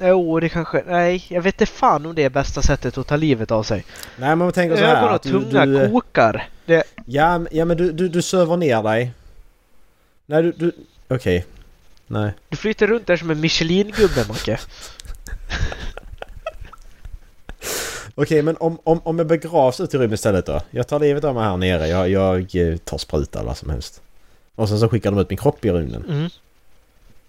[0.00, 0.82] Jo, det kanske...
[0.86, 3.84] Nej, jag vet inte fan om det är bästa sättet att ta livet av sig.
[4.16, 6.48] Nej men man tänker så här Ögon och att du, tunga du, kokar.
[6.66, 9.12] Det, Ja, ja men du, du, du söver ner dig.
[10.26, 10.52] Nej du...
[10.52, 10.72] du
[11.08, 11.46] Okej.
[12.06, 12.32] Nej.
[12.48, 14.58] du flyter runt där som en Michelin-gubbe, Macke.
[18.18, 20.60] Okej men om, om, om jag begravs ut i rymden istället då?
[20.70, 21.88] Jag tar livet av mig här nere.
[21.88, 24.02] Jag, jag eh, tar spruta eller vad som helst.
[24.54, 26.04] Och sen så skickar de ut min kropp i rymden.
[26.08, 26.30] Mm.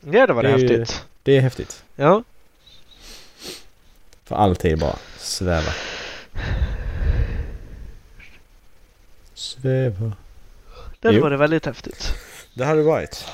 [0.02, 1.04] Det hade varit Det är ju- häftigt.
[1.24, 1.84] Det är häftigt.
[1.96, 2.24] Ja.
[4.24, 5.72] För alltid bara sväva.
[9.34, 10.12] Sväva.
[11.00, 11.22] Det Jo.
[11.22, 12.14] varit väldigt häftigt.
[12.54, 13.26] Det hade varit.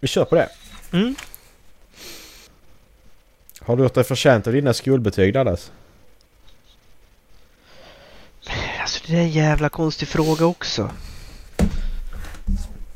[0.00, 0.48] Vi kör på det.
[0.92, 1.14] Mm.
[3.60, 5.72] Har du gjort dig förtjänt av dina skolbetyg Dallas?
[8.80, 10.90] Alltså det är en jävla konstig fråga också.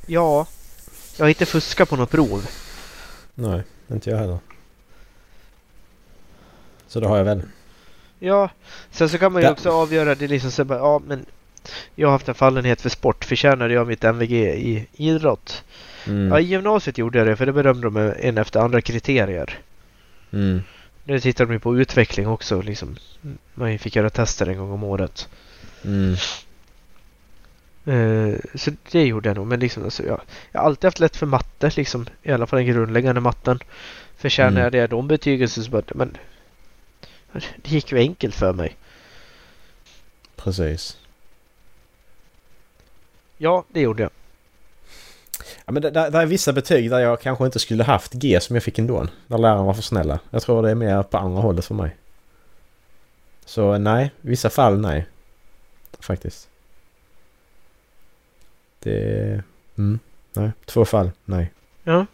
[0.06, 0.46] Ja.
[1.16, 2.46] Jag har inte fuskat på något prov.
[3.34, 4.38] Nej, inte jag heller.
[6.86, 7.42] Så det har jag väl.
[8.18, 8.50] Ja.
[8.90, 9.52] Sen så kan man ju Ja.
[9.52, 11.26] också avgöra det liksom så bara, ja men.
[11.94, 13.24] Jag har haft en fallenhet för sport.
[13.24, 15.64] Förtjänade jag mitt MVG i idrott?
[16.06, 16.28] Mm.
[16.28, 19.58] Ja, i gymnasiet gjorde jag det för det bedömde de en efter andra kriterier.
[20.32, 20.62] Mm.
[21.04, 22.96] Nu tittar de ju på utveckling också liksom.
[23.54, 25.28] Man fick göra tester en gång om året.
[25.84, 26.16] Mm.
[27.84, 29.46] Eh, så det gjorde jag nog.
[29.46, 30.20] Men liksom, alltså, jag,
[30.52, 31.70] jag har alltid haft lätt för matte.
[31.76, 33.58] Liksom, I alla fall den grundläggande matten.
[34.16, 34.62] Förtjänar Mm.
[34.62, 36.16] jag det de betygen så bara, men
[37.32, 38.76] det gick ju enkelt för mig.
[40.36, 40.96] Precis.
[43.38, 44.10] Ja, det gjorde jag.
[45.64, 48.56] Ja, men det, det, är vissa betyg där jag kanske inte skulle haft G som
[48.56, 49.06] jag fick ändå.
[49.26, 50.18] Där lärarna var för snälla.
[50.30, 51.96] Jag tror det är mer på andra hållet för mig.
[53.44, 55.06] Så nej, vissa fall nej.
[56.00, 56.48] Faktiskt.
[58.78, 59.42] Det...
[59.78, 59.98] Mm,
[60.32, 60.50] nej.
[60.64, 61.50] Två fall, nej.
[61.84, 62.06] Ja.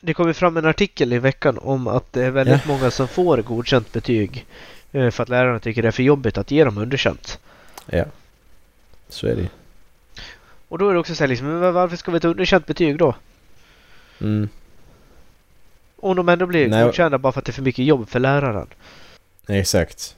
[0.00, 3.08] Det kom ju fram en artikel i veckan om att det är väldigt många som
[3.08, 4.46] får godkänt betyg.
[4.92, 7.38] eh, För att lärarna tycker det är för jobbigt att ge dem underkänt.
[7.86, 8.04] Ja.
[9.08, 9.48] Så är det.
[10.68, 12.98] Och då är det också så här liksom, men varför ska vi ta underkänt betyg
[12.98, 13.14] då?
[14.20, 14.48] Mm.
[15.96, 18.20] Om de ändå blir Nej, godkända bara för att det är för mycket jobb för
[18.20, 18.66] läraren.
[19.48, 20.16] Exakt.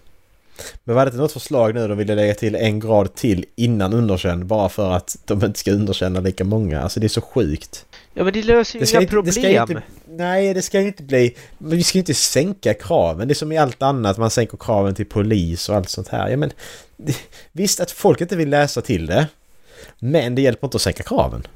[0.85, 3.93] Men var det inte något förslag nu de ville lägga till en grad till innan
[3.93, 6.81] underkänd bara för att de inte ska underkänna lika många?
[6.83, 7.87] Alltså det är så sjukt.
[8.15, 9.63] Ja men det löser ju Det inga inte- det problem.
[9.71, 11.37] inte- Nej, det ska ju inte bli...
[11.59, 13.29] Men vi ska ju inte sänka kraven.
[13.29, 14.19] Det är som i allt annat.
[14.19, 16.29] Man sänker kraven till polis och allt sånt här.
[16.29, 16.51] Ja, men,
[16.97, 17.17] det,
[17.53, 19.27] visst att folk inte vill läsa till det.
[19.99, 21.47] Men det hjälper inte att sänka kraven.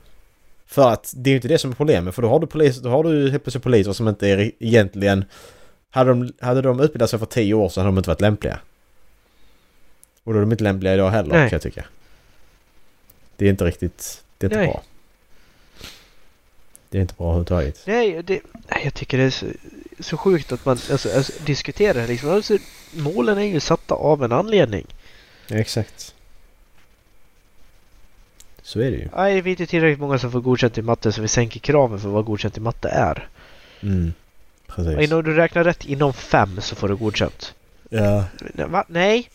[0.67, 2.15] För att det är ju inte det som är problemet.
[2.15, 5.25] För då har du, polis, då har du helt plötsligt poliser som inte är egentligen...
[5.91, 8.59] Hade de, hade de utbildat sig för tio år så hade de inte varit lämpliga.
[10.25, 11.51] Och då är de inte lämpliga idag heller Nej.
[11.51, 11.85] kan jag tycka.
[13.37, 14.25] Det är inte riktigt...
[14.39, 14.67] Det är inte Nej.
[14.67, 14.83] bra.
[16.89, 17.83] Det är inte bra överhuvudtaget.
[17.87, 18.41] Nej, det,
[18.85, 19.47] jag tycker det är så,
[20.01, 22.31] så sjukt att man alltså, alltså, diskuterar det liksom.
[22.31, 22.59] Alltså,
[22.93, 24.87] målen är ju satta av en anledning.
[25.47, 26.15] Ja, exakt.
[28.63, 29.09] Så är det ju.
[29.17, 32.01] Nej, vi är inte tillräckligt många som får godkänt i matte så vi sänker kraven
[32.01, 33.29] för vad godkänt i matte är.
[33.81, 34.13] Mm.
[34.67, 35.01] Och Precis.
[35.01, 37.55] innan du räknar rätt inom fem så får du godkänt.
[37.89, 38.85] Ja, Va?
[38.89, 39.31] Nej,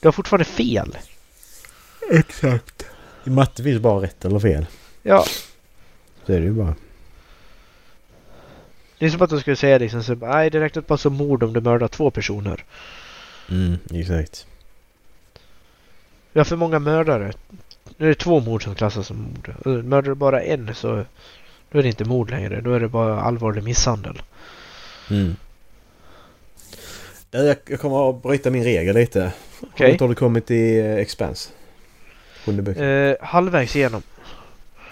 [0.00, 0.96] du har fortfarande fel.
[2.10, 2.86] exakt.
[3.24, 4.66] I matte finns bara rätt eller fel.
[5.02, 5.24] Ja,
[6.26, 6.74] Så är det ju bara.
[8.98, 11.42] det är som att de skulle säga liksom så, nej det räknas bara som mord
[11.42, 12.64] om du mördar två personer.
[13.50, 14.46] Mm, exakt.
[16.32, 17.32] Vi har för många mördare.
[17.96, 19.54] Nu är det två mord som klassas som mord.
[19.84, 21.04] Mördar du bara en så
[21.70, 22.60] då är det inte mord längre.
[22.60, 24.22] Då är det bara allvarlig misshandel.
[25.10, 25.36] Mm.
[27.30, 29.32] Jag kommer att bryta min regel lite.
[29.60, 29.92] Okej.
[29.92, 31.50] Hur har du kommit i eh, Expanse?
[32.76, 34.02] Eh, halvvägs igenom.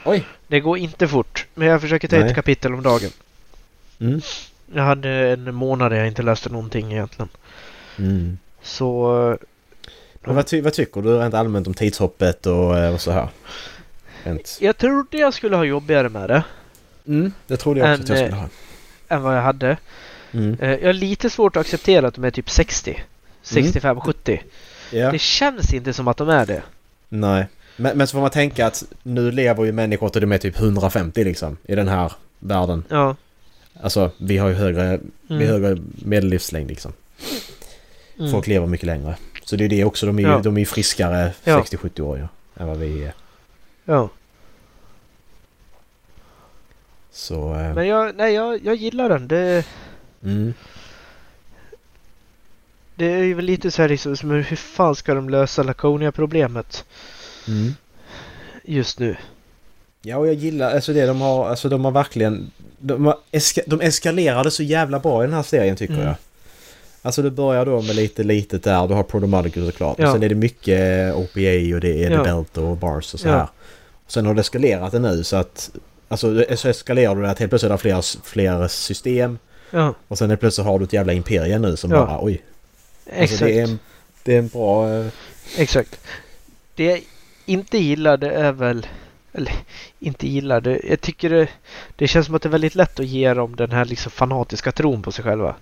[0.04, 0.24] Oj!
[0.46, 1.46] Det går inte fort.
[1.54, 2.28] Men jag försöker ta Nej.
[2.28, 3.10] ett kapitel om dagen.
[4.00, 4.20] Mm.
[4.74, 7.28] Jag hade en månad där jag inte läste någonting egentligen.
[7.98, 8.38] Mm.
[8.62, 9.36] Så eh,
[10.24, 13.28] Men vad, ty- vad tycker du rent allmänt om tidshoppet och, och så här?
[14.24, 14.58] Rent.
[14.60, 16.42] jag trodde jag skulle ha jobbigare med det.
[17.06, 18.48] Mm, det trodde jag också En, att jag skulle ha.
[19.08, 19.76] Än vad jag hade.
[20.32, 20.56] Mm.
[20.60, 23.02] Jag har lite svårt att acceptera att de är typ 60.
[23.48, 24.42] 65, 70.
[24.92, 25.12] Ja.
[25.12, 26.62] Det känns inte som att de är det.
[27.08, 27.46] Nej.
[27.76, 30.58] Men, men så får man tänka att nu lever ju människor till de är typ
[30.60, 32.84] 150 liksom i den här världen.
[32.88, 33.16] Ja.
[33.82, 35.62] Alltså vi har ju högre, vi har Mm.
[35.62, 36.92] högre medellivslängd liksom.
[38.18, 38.30] Mm.
[38.32, 39.16] Folk lever mycket längre.
[39.44, 40.38] Så det är det också, de är ju, Ja.
[40.38, 41.58] de är friskare Ja.
[41.62, 43.12] 60-70-åringar än vad vi är.
[43.84, 44.08] Ja.
[47.10, 47.54] Så...
[47.54, 49.28] Eh, Men jag, nej, jag, jag gillar den.
[49.28, 49.64] Det,
[50.22, 50.54] mm,
[52.98, 56.84] det är ju lite så här liksom, som hur fan ska de lösa Laconia-problemet
[57.48, 57.74] mm.
[58.64, 59.16] just nu?
[60.02, 62.50] Ja och jag gillar alltså det de har, alltså de har verkligen...
[62.78, 66.06] De, har eska, de eskalerade så jävla bra i den här serien tycker Mm.
[66.06, 66.14] jag.
[67.02, 69.96] Alltså det börjar då med lite litet där, du har Prodomatical såklart.
[69.98, 70.06] Ja.
[70.06, 72.16] Och sen är det mycket OPA och det är Ja.
[72.18, 73.32] The Belt och Bars och så Ja.
[73.32, 73.48] här.
[74.06, 75.70] Och sen har det eskalerat det nu så att...
[76.08, 79.38] Alltså det- så eskalerar du det att helt plötsligt har fler, fler system.
[79.70, 82.06] Ja, Och sen helt plötsligt har du ett jävla imperium nu som Ja.
[82.06, 82.42] bara oj.
[83.12, 83.32] Exakt.
[83.32, 83.78] Alltså det är en,
[84.22, 84.94] det är en bra...
[84.94, 85.06] eh,
[85.56, 86.00] Exakt.
[86.74, 87.02] Det jag
[87.46, 88.86] inte gillar det är väl...
[89.32, 89.52] Eller
[89.98, 90.80] inte gillar det.
[90.88, 91.48] Jag tycker det,
[91.96, 94.72] det känns som att det är väldigt lätt att ge dem den här liksom fanatiska
[94.72, 95.54] tron på sig själva.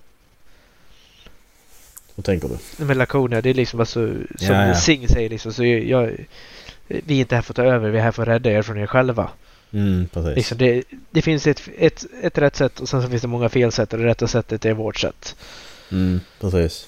[2.15, 2.85] Vad tänker du?
[2.85, 4.07] Med Laconia, det är liksom alltså,
[4.39, 4.75] som Ja, ja.
[4.75, 6.11] Sing säger liksom, så jag,
[6.87, 8.61] vi är inte här för att ta över, vi är här för att rädda er
[8.61, 9.29] från er själva.
[9.71, 10.35] Mm, precis.
[10.35, 13.49] Liksom det, det finns ett, ett, ett rätt sätt och sen så finns det många
[13.49, 15.35] fel sätt och det rätta sättet är vårt sätt.
[15.91, 16.87] Mm, precis.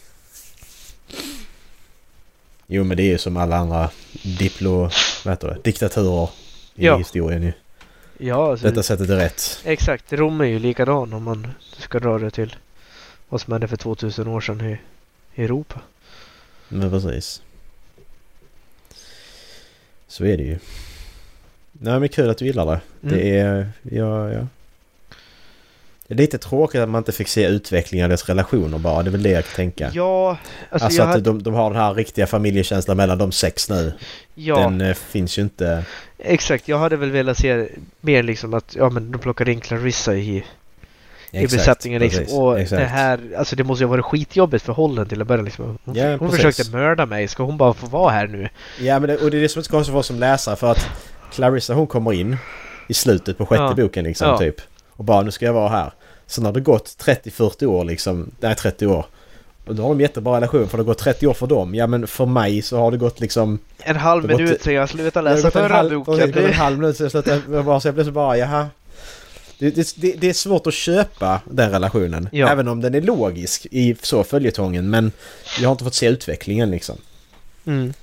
[2.68, 3.90] Jo men det är ju som alla andra
[4.40, 4.90] diplo...
[5.26, 5.58] Vad heter det?
[5.64, 6.30] Diktaturer
[6.76, 6.98] i Ja.
[6.98, 7.54] historien ju.
[8.18, 9.62] Ja, alltså, Detta sättet är rätt.
[9.66, 10.14] exakt.
[10.14, 12.56] Rom är ju likadan om man ska dra det till
[13.30, 14.78] vad som hände för 2000 år sedan i,
[15.36, 15.82] i Europa.
[16.68, 17.42] Men precis.
[20.08, 20.60] Så är det ju.
[21.72, 22.82] Nej men kul att du gillar det.
[23.04, 23.16] Mm.
[23.20, 23.70] Det är...
[23.84, 24.48] Ja, ja.
[26.10, 29.04] Det är lite tråkigt att man inte fick se utvecklingen av deras relationer bara.
[29.04, 29.92] Det är väl det jag kan tänka.
[29.94, 30.38] Ja,
[30.70, 33.94] alltså, Alltså, att hade, de, de har den här riktiga familjekänslan mellan de sex nu.
[34.36, 35.84] ja, Den eh, finns ju inte...
[36.18, 36.68] exakt.
[36.68, 37.68] Jag hade väl velat se
[38.02, 40.44] mer liksom att ja, men de plockade in Clarissa i,
[41.32, 42.02] i besättningen.
[42.02, 42.20] Liksom.
[42.24, 42.80] precis, Och exakt.
[42.82, 45.78] det här, alltså det måste ju ha varit skitjobbigt för Holland till att börja liksom.
[45.86, 47.28] Hon, Ja, hon försökte mörda mig.
[47.28, 48.50] Ska hon bara få vara här nu?
[48.80, 50.56] Ja, men det, och det är det som är så konstigt för oss som läsare
[50.56, 50.90] för att
[51.32, 52.38] Clarissa hon kommer in
[52.88, 53.74] i slutet på sjätte Ja.
[53.76, 54.38] boken liksom Ja.
[54.38, 54.56] typ.
[54.92, 55.92] Och bara nu ska jag vara här.
[56.30, 58.32] Sen har det gått 30-40 år liksom.
[58.40, 59.06] Nej 30 år.
[59.66, 61.76] Och då har de jättebra relation för det har gått 30 år för dem.
[61.76, 63.60] Ja men för mig så har det gått liksom...
[63.78, 66.16] En halv minut gått- sedan jag slutade läsa förra halv, boken.
[66.16, 68.38] det har gått en halv minut så jag slutade bara så jag blev så bara
[68.38, 68.68] jaha.
[69.60, 72.30] Det, det, det, det är svårt att köpa den relationen.
[72.32, 72.50] Ja.
[72.50, 75.12] Även om den är logisk i så följetongen men
[75.60, 76.98] jag har inte fått se utvecklingen liksom.
[77.66, 77.94] mm,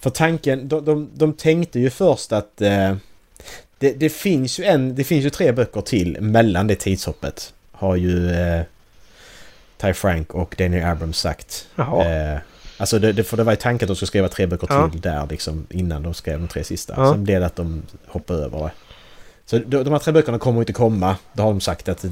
[0.00, 2.96] För tanken, de, de, de tänkte ju först att eh,
[3.84, 7.54] det, det finns ju en, det finns ju tre böcker till mellan det tidshoppet.
[7.72, 8.62] Har ju eh,
[9.76, 11.68] Ty Frank och Daniel Abrams sagt.
[11.76, 12.38] Eh,
[12.76, 14.90] alltså det, det, för det var ju tanken att de skulle skriva tre böcker Ja.
[14.90, 16.94] till där liksom innan de skrev de tre sista.
[16.96, 17.12] Ja.
[17.12, 18.70] Sen blev det att de hoppade över det.
[19.46, 21.16] Så de, de här tre böckerna kommer inte komma.
[21.32, 22.04] Då har de sagt att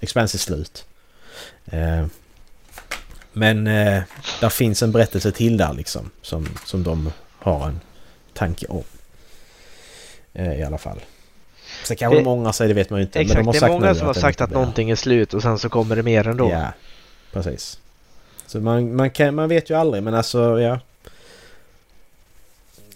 [0.00, 0.84] Expanse är slut.
[1.66, 2.06] Eh,
[3.32, 4.02] men eh,
[4.40, 6.10] där finns en berättelse till där liksom.
[6.22, 7.80] Som, som de har en
[8.34, 8.84] tanke om.
[10.32, 11.00] Eh, I alla fall.
[11.88, 13.20] Sen kanske Det- de ångrar sig, det vet man ju inte.
[13.20, 14.58] Exakt, men de har det är många som har sagt att blir.
[14.58, 16.50] någonting är slut och sen så kommer det mer ändå.
[16.50, 16.72] Ja,
[17.32, 17.78] precis.
[18.46, 20.80] Så man, man, kan, man vet ju aldrig men alltså ja.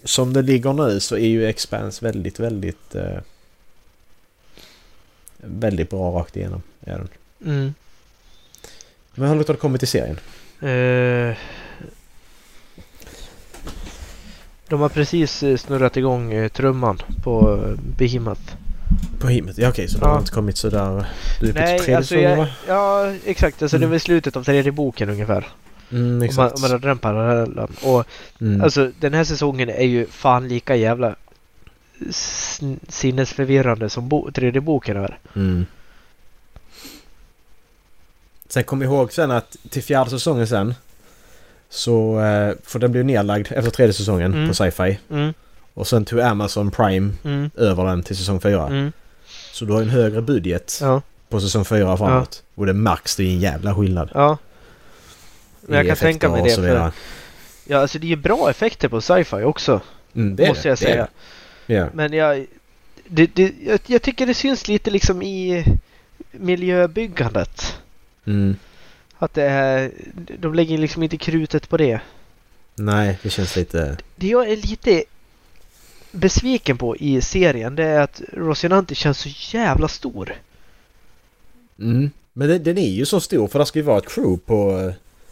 [0.03, 2.95] Som det ligger nu så är ju Expanse väldigt, väldigt...
[2.95, 3.17] Eh,
[5.37, 6.61] väldigt bra rakt igenom.
[6.85, 7.07] Är den.
[7.45, 7.73] Mm.
[9.15, 10.19] Men hur långt har det kommit i serien?
[10.61, 11.37] Eh,
[14.67, 18.41] de har precis snurrat igång eh, trumman på eh, Behemoth.
[19.19, 19.57] På himmet?
[19.57, 20.11] Ja okej, så det Ja.
[20.11, 21.05] har inte kommit sådär...
[21.39, 23.61] Du är på Nej, tredje alltså jag, ja exakt.
[23.61, 23.91] Alltså det är Mm.
[23.91, 25.47] väl slutet av tredje boken ungefär.
[25.91, 26.55] Mm, Om man, exakt.
[26.55, 27.67] om man den parallellen.
[27.83, 28.05] Och
[28.41, 28.61] mm.
[28.61, 31.15] alltså den här säsongen är ju fan lika jävla
[32.87, 35.17] sinnesförvirrande som bo- tredje boken är.
[35.35, 35.65] Mm.
[38.47, 40.73] Sen kom ihåg sen att till fjärde säsongen sen
[41.69, 44.47] så, eh, för den blev nedlagd efter tredje säsongen Mm.
[44.47, 44.99] på sci-fi.
[45.11, 45.33] Mm,
[45.73, 48.67] Och sen tog Amazon Prime mm, över den till säsong 4.
[48.67, 48.91] mm.
[49.51, 52.43] Så du har en högre budget Ja, på säsong 4 framåt.
[52.55, 54.09] Och det märks det är en jävla skillnad.
[54.13, 54.37] ja.
[55.61, 56.91] Men jag kan tänka mig det för...
[57.65, 59.81] Ja, alltså det är ju bra effekter på sci-fi också.
[60.15, 61.07] Mm, det måste det, jag det säga.
[61.67, 61.73] det.
[61.73, 61.87] Ja.
[61.93, 62.45] Men jag,
[63.07, 65.65] det, det, jag, jag tycker det syns lite liksom i
[66.31, 67.77] miljöbyggandet.
[68.25, 68.55] Mm.
[69.17, 69.91] Att det är,
[70.39, 71.99] de lägger liksom inte krutet på det.
[72.75, 73.97] Nej, det känns lite...
[74.15, 75.03] Det jag är lite
[76.13, 80.33] besviken på i serien det är att Rosinante känns så jävla stor.
[81.79, 82.11] Mm.
[82.33, 84.79] Men det, den är ju så stor för det ska ju vara ett crew på...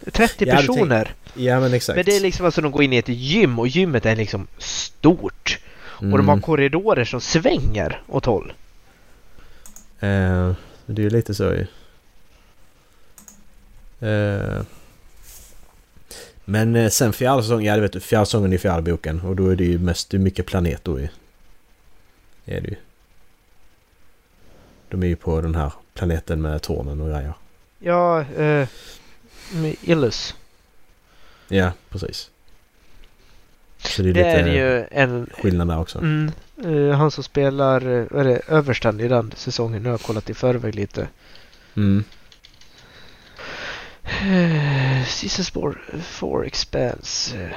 [0.06, 1.14] eh, 30 Jag hade tänkt- personer.
[1.34, 1.96] Ja men exakt.
[1.96, 4.46] Men det är liksom alltså de går in i ett gym och gymmet är liksom
[4.58, 5.58] stort.
[5.84, 6.40] Och de har Mm.
[6.42, 8.52] korridorer som svänger åt håll.
[10.00, 10.52] Eh,
[10.86, 11.66] det är ju lite så ju.
[14.08, 14.62] Eh,
[16.44, 19.48] men eh, sen fjärde säsongen, ja det vet du, säsongen är fjärde boken och då
[19.48, 21.08] är det ju mest, det är mycket planet då ju.
[22.44, 22.76] Är det ju.
[24.88, 27.34] De är ju på den här planeten med tornen och grejer.
[27.78, 28.68] Ja, eh,
[29.82, 30.34] Illus.
[31.48, 32.30] Ja, precis.
[33.78, 35.30] Så det är Det lite är ju en...
[35.34, 35.98] skillnad där också.
[35.98, 36.32] Mm,
[36.64, 39.82] eh, han som spelar, eh, vad är det, översten i den säsongen.
[39.82, 41.08] Nu har jag kollat i förväg lite.
[41.76, 42.04] Mm.
[44.04, 47.42] Eh, Season Spore 4 Expanse.
[47.44, 47.50] Eh,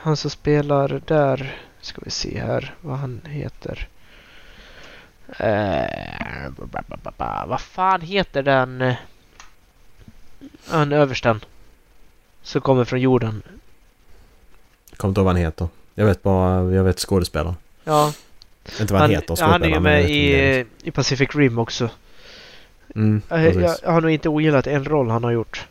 [0.00, 3.88] Han som spelar där, ska vi se här vad han heter.
[5.38, 6.50] Eh.
[7.46, 8.82] Vad fan heter den?
[8.82, 8.94] eh,
[10.68, 11.40] Han översten.
[12.42, 13.42] Som kommer från jorden.
[14.96, 15.68] Kommer inte ihåg vad han heter.
[15.94, 17.56] Jag vet bara, jag vet skådespelaren.
[17.84, 18.12] Ja,
[18.80, 21.58] Inte vad han, heter ja, han är ju skådespelaren, jag med i, i Pacific Rim
[21.58, 21.90] också.
[22.96, 23.62] Mm, Jag, precis.
[23.62, 25.66] jag, jag har nog inte ogillat en roll han har gjort.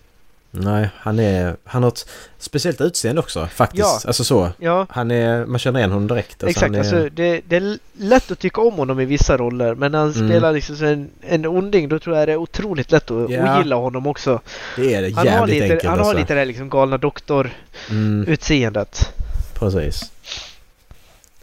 [0.56, 1.56] Nej, han är...
[1.64, 3.80] Han har ett speciellt utseende också faktiskt.
[3.84, 4.00] Ja.
[4.06, 4.50] Alltså så.
[4.60, 5.46] Ja, Han är...
[5.46, 6.44] Man känner igen honom direkt.
[6.44, 6.76] Alltså, exakt.
[6.76, 9.76] Är, Alltså, det, det är lätt att tycka om honom i vissa roller.
[9.76, 10.30] Men när han Mm.
[10.30, 13.56] spelar liksom en, en onding då tror jag det är otroligt lätt att Ja.
[13.58, 14.42] ogilla honom också.
[14.76, 15.16] det är det.
[15.16, 16.08] Han Jävligt har lite, enkelt han alltså.
[16.14, 19.10] har lite det här liksom galna doktor-utseendet.
[19.10, 20.12] Mm, precis.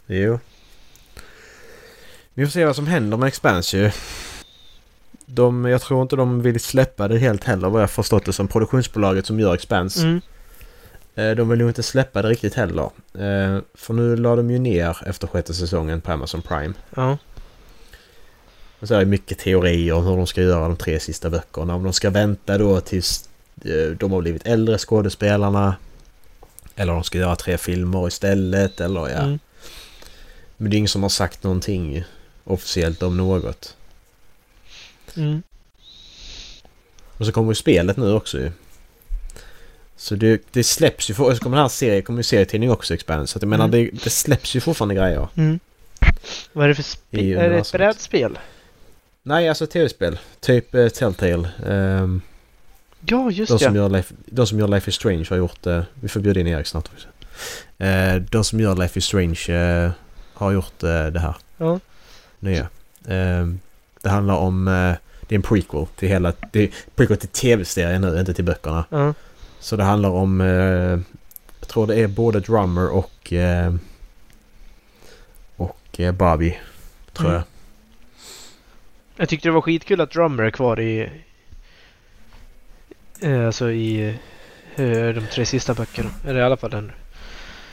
[0.07, 0.39] Jo.
[2.33, 3.91] Vi får se vad som händer med Expanse ju.
[5.33, 8.47] De, jag tror inte de vill släppa det helt heller vad jag förstått det som
[8.47, 10.01] produktionsbolaget som gör Expanse.
[10.01, 10.21] Mm.
[11.15, 12.89] Eh, De vill nog inte släppa det riktigt heller.
[13.13, 16.73] Eh, För nu la de ju ner efter sjätte säsongen på Amazon Prime.
[16.95, 17.17] Ja.
[18.79, 21.75] Och så är det mycket teorier om hur de ska göra de tre sista böckerna.
[21.75, 23.29] Om de ska vänta då tills
[23.65, 25.75] eh, de har blivit äldre skådespelarna.
[26.75, 28.81] Eller om de ska göra tre filmer istället.
[28.81, 29.19] Eller ja.
[29.19, 29.39] Mm.
[30.57, 32.03] Men det är ingen som har sagt någonting
[32.43, 33.75] officiellt om något.
[35.17, 35.41] Mm.
[37.17, 38.51] Och så kommer ju spelet nu också ju.
[39.95, 42.93] Så det, det släpps ju, för, så kommer den här serien, kommer ju serietidning också
[42.93, 43.31] Expanse.
[43.33, 43.71] Så att jag menar Mm.
[43.93, 45.27] det, det släpps ju fortfarande grejer.
[45.35, 45.59] Mm.
[46.53, 47.37] Vad är det för spel?
[47.37, 48.39] Är det ett brädspel?
[49.23, 50.19] Nej, alltså tv-spel.
[50.39, 51.49] Typ eh, Telltale.
[51.65, 52.21] Ehm,
[53.05, 53.79] Ja, just de, som det.
[53.79, 55.65] gör Life, de som gör Life is Strange har gjort...
[55.67, 57.07] Eh, vi får bjuda in Erik snart också.
[57.83, 59.91] Eh, de som gör Life is Strange eh,
[60.33, 61.35] har gjort det här.
[61.57, 61.79] Ja.
[62.39, 62.67] Nya.
[63.07, 63.59] Ehm,
[64.01, 64.67] det handlar om...
[64.67, 64.93] Eh,
[65.27, 66.33] det är en prequel till hela...
[66.51, 68.85] Det är prequel till tv-serien nu, inte till böckerna.
[68.89, 69.13] Ja.
[69.59, 70.41] Så det handlar om...
[70.41, 70.99] Eh,
[71.59, 73.33] jag tror det är både Drummer och...
[73.33, 73.75] Eh,
[75.55, 76.57] och Bobby.
[77.13, 77.33] Tror Mm.
[77.35, 77.43] jag.
[79.15, 81.09] Jag tyckte det var skitkul att Drummer är kvar i...
[83.45, 84.15] Alltså i
[85.15, 86.09] de tre sista böckerna.
[86.27, 86.91] Eller i alla fall den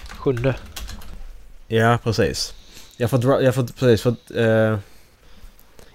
[0.09, 0.55] sjunde.
[1.67, 2.55] Ja, precis.
[2.97, 4.41] Jag får, dra- jag får precis för
[4.73, 4.79] eh,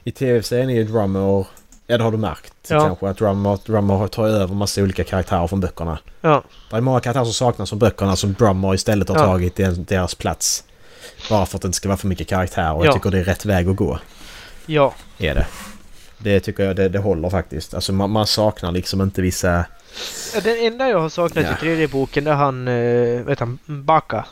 [0.04, 1.46] I tv-serien är ju Drummer...
[1.88, 2.80] Ja, det har du märkt Ja.
[2.80, 3.08] kanske.
[3.10, 6.00] Att Drummer, Drummer tar över massa olika karaktärer från böckerna.
[6.22, 6.44] Ja.
[6.70, 9.24] Det är många karaktärer som saknas från böckerna som Drummer istället har Ja.
[9.26, 9.56] tagit
[9.88, 10.64] deras plats.
[11.30, 12.86] Bara för att det inte ska vara för mycket karaktär och Ja.
[12.86, 14.00] jag tycker det är rätt väg att gå.
[14.66, 15.48] Ja, Är det.
[16.18, 17.74] Det tycker jag det, det håller faktiskt.
[17.74, 19.66] Alltså man, man saknar liksom inte vissa...
[20.36, 21.54] Ja, den enda jag har saknat Ja.
[21.54, 24.26] i tredje boken är han, eh, vet han, Baka.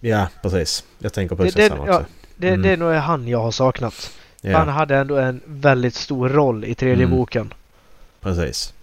[0.00, 0.84] Ja, precis.
[0.98, 2.06] Jag tänker på Det, det, samma ja, också.
[2.36, 2.62] det, Mm.
[2.62, 4.10] det är nog han jag har saknat.
[4.44, 7.16] Ja, Han hade ändå en väldigt stor roll i tredje Mm.
[7.18, 7.54] boken.
[8.20, 8.74] precis.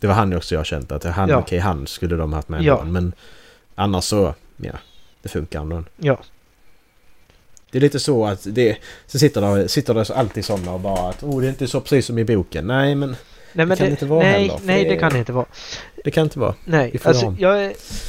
[0.00, 1.36] Det var han också jag känt att han, Ja.
[1.36, 2.84] okej han skulle de haft med Ja.
[2.84, 3.12] Men
[3.74, 4.72] annars så, ja.
[5.22, 5.84] Det funkar ändå.
[5.96, 6.18] Ja.
[7.70, 8.76] Det är lite så att det...
[9.06, 11.80] Så sitter det, sitter det alltid sådana och bara att oh det är inte så
[11.80, 12.66] precis som i boken.
[12.66, 13.16] Nej men
[13.52, 15.46] Nej, men kan det, inte vara nej, heller, nej, det- det kan det inte vara.
[16.04, 16.54] det kan inte vara.
[16.64, 17.66] Nej, alltså jag är,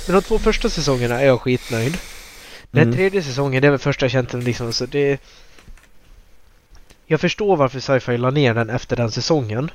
[0.08, 1.98] med de två första säsongerna är jag skitnöjd.
[2.72, 2.96] Den Mm.
[2.96, 5.20] tredje säsongen, det är väl första jag känt liksom, så det...
[7.08, 9.72] Jag förstår varför sci-fi la ner den efter den säsongen.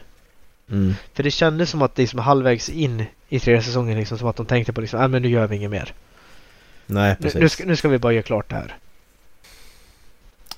[0.70, 0.94] Mm.
[1.14, 4.46] För det kändes som att liksom halvvägs in i tredje säsongen liksom som att de
[4.46, 5.94] tänkte på liksom, ah, men nu gör vi inget mer.
[6.86, 7.40] Nej Nu, precis.
[7.40, 8.76] nu, ska, nu ska vi bara göra klart det här.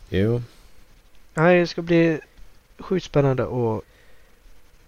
[0.08, 0.42] Jo.
[1.34, 2.20] Nej, det ska bli
[2.78, 3.82] sjukt spännande att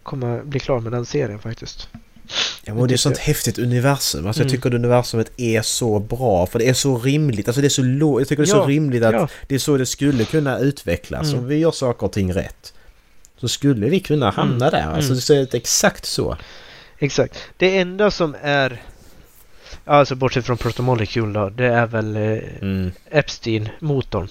[0.03, 1.89] komma bli klar med den serien faktiskt.
[2.65, 3.25] Ja, men det är tycker sånt jag.
[3.25, 4.27] häftigt universum.
[4.27, 4.57] Alltså jag Mm.
[4.57, 7.49] tycker att universumet är så bra för det är så rimligt.
[7.49, 9.55] Alltså det är så lo- Jag tycker det är Ja, så rimligt att Ja, det
[9.55, 11.27] är så det skulle kunna utvecklas.
[11.29, 11.39] Mm.
[11.39, 12.73] Om vi gör saker och ting rätt.
[13.41, 14.71] Så skulle vi kunna hamna Mm.
[14.81, 14.95] där.
[14.95, 15.47] Alltså Mm.
[15.47, 16.37] det är exakt så.
[16.99, 17.37] exakt.
[17.57, 18.83] Det enda som är
[19.85, 22.23] Alltså bortsett från Protomolecule då, det är väl eh,
[22.63, 22.93] Mm.
[23.11, 24.29] Epstein-motorn.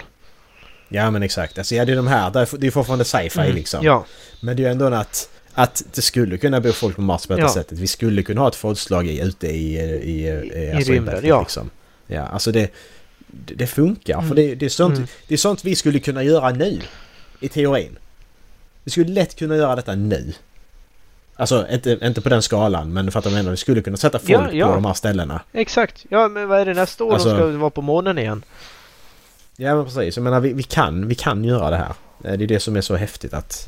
[0.89, 1.57] Ja men exakt.
[1.57, 2.31] Alltså ja, det är de här.
[2.31, 3.85] Det är det är fortfarande sci-fi Mm, liksom.
[3.85, 4.05] Ja,
[4.41, 7.33] Men det är ju ändå att, att det skulle kunna bo folk på Mars på
[7.33, 7.53] detta Ja.
[7.53, 7.79] sättet.
[7.79, 11.39] Vi skulle kunna ha ett folkslag i, ute i, i, i, alltså rymden, bältet, ja.
[11.41, 11.69] Liksom.
[12.07, 12.71] Ja, alltså det,
[13.27, 14.13] det, det funkar.
[14.17, 14.27] Mm.
[14.27, 15.07] För det, det, är sånt, Mm.
[15.27, 16.79] det är sånt vi skulle kunna göra nu.
[17.39, 17.97] I teorin.
[18.83, 20.33] Vi skulle lätt kunna göra detta nu.
[21.35, 24.19] Alltså inte, inte på den skalan men för att de ändå vi skulle kunna sätta
[24.19, 24.67] folk Ja, ja.
[24.67, 25.41] på de här ställena.
[25.53, 26.05] exakt.
[26.09, 28.43] Ja, men vad är det nästa år Alltså- de ska vara på månen igen?
[29.57, 30.15] Ja men precis.
[30.17, 31.93] Jag menar vi, vi, kan, vi kan göra det här.
[32.23, 33.67] Eh, Det är det som är så häftigt att...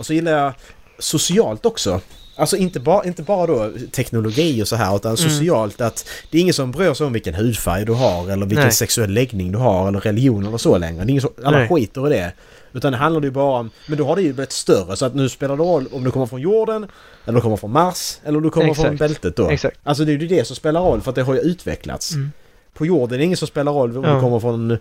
[0.00, 0.52] Och så gillar jag
[0.98, 2.00] socialt också.
[2.36, 5.30] Alltså inte bara, inte bara då teknologi och så här utan Mm.
[5.30, 8.64] socialt att det är ingen som bryr sig om vilken hudfärg du har eller vilken
[8.64, 8.72] Nej.
[8.72, 11.04] sexuell läggning du har eller religion eller så längre.
[11.04, 11.68] Det är ingen som, alla Nej.
[11.68, 12.32] skiter i det.
[12.72, 15.14] Utan det handlar ju bara om, men då har det ju blivit större så att
[15.14, 16.86] nu spelar det roll om du kommer från jorden
[17.24, 18.98] eller du kommer från Mars eller du kommer från Exakt.
[18.98, 19.48] bältet då.
[19.50, 19.78] Exakt.
[19.82, 22.12] Alltså det är ju det som spelar roll för att det har ju utvecklats.
[22.14, 22.32] Mm.
[22.74, 24.14] På jorden är det ingen som spelar roll om Ja.
[24.14, 24.78] du kommer från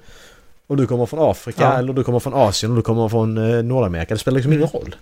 [0.69, 1.77] om du kommer från Afrika Ja.
[1.77, 4.13] eller du kommer från Asien eller du kommer från eh, Nordamerika.
[4.13, 4.61] Det spelar liksom Mm.
[4.63, 4.95] ingen roll.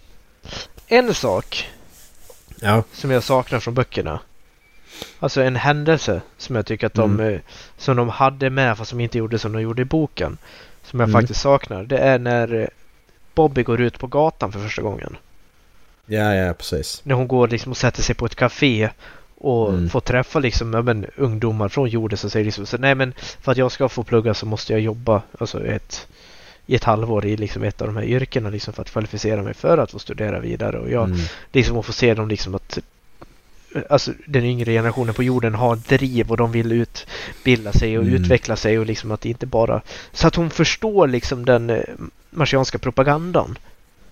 [0.88, 1.68] En sak
[2.61, 2.84] Ja.
[2.93, 4.20] som jag saknar från böckerna.
[5.20, 7.34] Alltså en händelse som jag tycker att de, Mm.
[7.34, 7.39] eh,
[7.78, 10.38] som de hade med fast som inte gjorde som de gjorde i boken.
[10.84, 11.22] Som jag Mm.
[11.22, 11.84] faktiskt saknar.
[11.84, 12.68] Det är när eh,
[13.36, 15.18] Bobby går ut på gatan för första gången.
[16.05, 17.01] Ja, ja, precis.
[17.03, 18.89] När hon går liksom och sätter sig på ett café
[19.40, 19.90] och Mm.
[19.90, 23.52] får träffa liksom, ja, men, ungdomar från jorden som säger liksom så, nej men för
[23.52, 26.08] att jag ska få plugga så måste jag jobba alltså ett,
[26.66, 29.54] i ett halvår i liksom ett av de här yrkena liksom för att kvalificera mig
[29.54, 31.20] för att få studera vidare och jag Mm.
[31.54, 32.80] liksom att få se dem liksom att
[33.90, 38.16] Alltså den yngre generationen på jorden har driv och de vill utbilda sig och Mm.
[38.24, 39.82] utveckla sig och liksom att det inte bara
[40.12, 41.82] Så att hon förstår liksom den eh,
[42.30, 43.58] marsianska propagandan.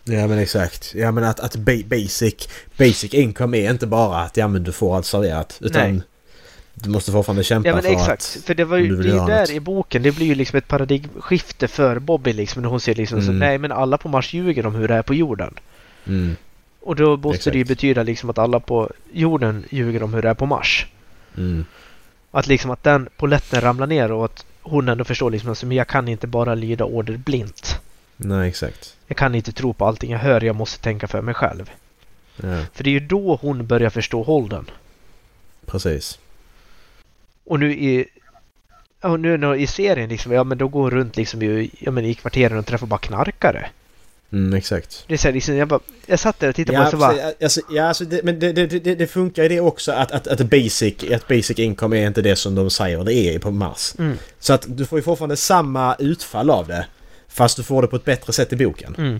[0.07, 0.93] Ja men exakt.
[0.95, 4.71] Ja men att, att ba- basic, basic income är inte bara att ja men du
[4.71, 5.57] får allt serverat.
[5.61, 6.01] Utan Nej.
[6.73, 8.11] du måste fortfarande kämpa Ja men för exakt.
[8.39, 8.45] att...
[8.45, 9.49] För det var ju det är där något.
[9.49, 10.03] i boken.
[10.03, 12.61] Det blir ju liksom ett paradigmskifte för Bobby liksom.
[12.61, 13.39] När hon ser liksom så Mm.
[13.39, 15.53] nej men alla på Mars ljuger om hur det är på jorden.
[16.07, 16.35] Mm,
[16.81, 17.77] Och då måste det ju Exakt.
[17.77, 20.87] betyda liksom att alla på jorden ljuger om hur det är på Mars.
[21.37, 21.65] mm,
[22.31, 25.77] Att liksom att den poletten ramlar ner och att hon ändå förstår liksom att men
[25.77, 27.79] jag kan inte bara lyda order blint.
[28.17, 28.95] Nej exakt.
[29.07, 31.71] Jag kan inte tro på allting jag hör, jag måste tänka för mig själv.
[32.41, 34.69] Ja, För det är ju då hon börjar förstå Holden.
[35.65, 36.19] precis.
[37.45, 38.05] Och nu i
[39.01, 41.91] Ja, nu när- i serien liksom, ja men då går hon runt liksom i, ja,
[41.91, 43.69] men i kvarteren och träffar bara knarkare.
[44.31, 45.03] Mm, exakt.
[45.07, 46.91] Det är så här, liksom, jag, bara, jag satt där och tittade på Ja, det
[46.91, 49.91] så bara, alltså, ja alltså, det, men det, det, det, det funkar ju det också
[49.91, 53.39] att, att, att, basic, att basic income är inte det som de säger det är
[53.39, 53.93] på Mars.
[53.99, 56.87] mm, Så att du får ju fortfarande samma utfall av det.
[57.35, 58.95] Fast du får det på ett bättre sätt i boken.
[58.97, 59.19] mm,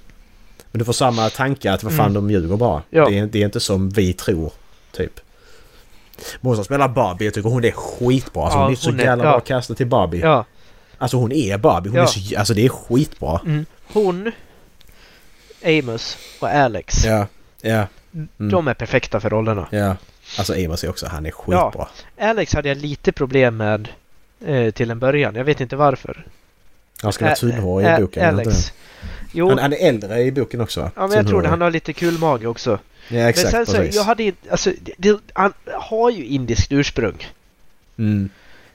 [0.71, 2.13] Men du får samma tanke att vad fan Mm.
[2.13, 2.81] de ljuger bara.
[2.89, 3.05] Ja.
[3.09, 4.51] Det, är, det är inte som vi tror.
[4.91, 5.19] Typ.
[6.41, 8.43] Hon som spelar Barbie, jag tycker hon är skitbra.
[8.43, 9.29] Alltså, Ja, hon är så hon är- jävla ja.
[9.31, 10.19] bra kastad till Barbie.
[10.19, 10.45] ja,
[10.97, 11.89] Alltså hon är Barbie.
[11.89, 12.03] Hon Ja.
[12.03, 13.39] är så, alltså det är skitbra.
[13.45, 14.31] mm, hon,
[15.65, 17.27] Amos och Alex, Ja.
[17.61, 17.87] Ja.
[18.13, 18.27] Mm.
[18.51, 19.67] de är perfekta för rollerna.
[19.71, 19.95] Ja.
[20.37, 21.87] Alltså Amos är också, han är skitbra.
[22.19, 23.89] Alex hade jag lite problem med
[24.45, 25.35] eh, till en början.
[25.35, 26.25] Jag vet inte varför.
[27.05, 27.25] Han ska
[27.61, 28.25] vara Ä- i boken.
[28.25, 28.73] Alex.
[29.33, 30.91] Jo, Han, han är äldre i boken också va?
[30.95, 31.47] ja, men jag tror det.
[31.47, 32.79] Han har lite kul mage också.
[33.07, 33.95] Ja exakt, men sen så, precis.
[33.95, 37.27] jag hade alltså, det, han har ju indiskt ursprung.
[37.97, 38.29] Mm.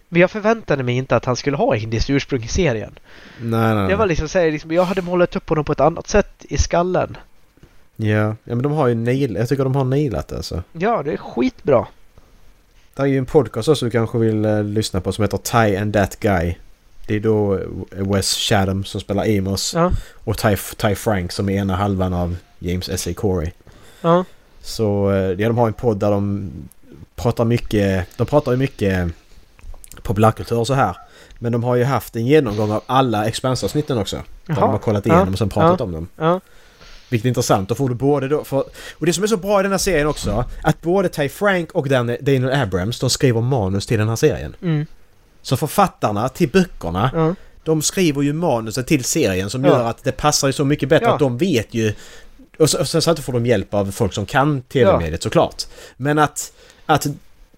[0.09, 2.99] Men jag förväntade mig inte att han skulle ha indiskt ursprung i serien.
[3.41, 5.81] Nej, nej, Det var liksom, så här, liksom jag hade målat upp honom på ett
[5.81, 7.16] annat sätt i skallen.
[7.97, 8.07] Ja.
[8.16, 9.35] ja, men de har ju nail...
[9.35, 10.62] Jag tycker de har nailat alltså.
[10.72, 11.87] Ja, det är skitbra.
[12.95, 15.76] Det är ju en podcast också du kanske vill eh, lyssna på som heter Ty
[15.76, 16.55] and That Guy.
[17.11, 19.92] Det är då eh, Wes Chatham som spelar Amos Ja,
[20.24, 23.12] och Ty, Ty Frank som är ena halvan av James S.A.
[23.16, 23.50] Corey.
[24.00, 24.24] ja,
[24.62, 26.50] Så eh, ja, de har en podd där de
[27.16, 28.06] pratar mycket...
[28.16, 29.12] De pratar ju mycket
[30.02, 30.96] populärkultur och så här.
[31.38, 34.16] Men de har ju haft en genomgång av alla Expanse-avsnitten också.
[34.46, 35.84] Där de har kollat igenom ja, och sen pratat ja.
[35.84, 36.08] om dem.
[36.16, 36.40] ja,
[37.08, 37.68] Vilket är intressant.
[37.68, 38.44] Då får du både då...
[38.44, 38.64] För,
[38.98, 40.44] och det som är så bra i den här serien också.
[40.62, 44.56] Att både Ty Frank och Dan- Daniel Abrams de skriver manus till den här serien.
[44.62, 44.86] mm,
[45.43, 47.34] Så författarna till böckerna ja,
[47.64, 51.11] de skriver ju manuset till serien som gör att det passar ju så mycket bättre
[51.12, 51.95] att de vet ju...
[52.59, 55.66] Och, så, och sen så får de hjälp av folk som kan tv-mediet såklart.
[55.97, 56.53] Men att,
[56.86, 57.07] att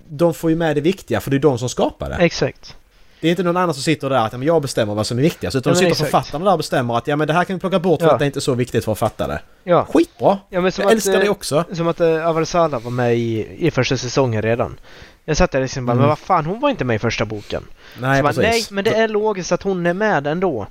[0.09, 2.17] de får ju med det viktiga för det är de som skapar det.
[2.17, 2.77] exakt.
[3.21, 5.19] Det är inte någon annan som sitter där att ja, men jag bestämmer vad som
[5.19, 5.57] är viktigast.
[5.57, 6.11] Utan Ja, sitter exakt.
[6.11, 8.13] författarna där och bestämmer att ja men det här kan vi plocka bort för Ja.
[8.13, 9.41] att det är inte så viktigt för att fatta det.
[9.65, 10.39] Ja, Skitbra!
[10.51, 11.65] ja men som Jag att, älskar det eh, också.
[11.73, 14.79] Som att uh, Avarsala var med i, i första säsongen redan.
[15.25, 16.01] Jag satt där och liksom bara, Mm.
[16.01, 17.63] men vad fan, hon var inte med i första boken.
[18.01, 18.43] Nej så bara, precis.
[18.71, 20.67] nej, men det är logiskt att hon är med ändå.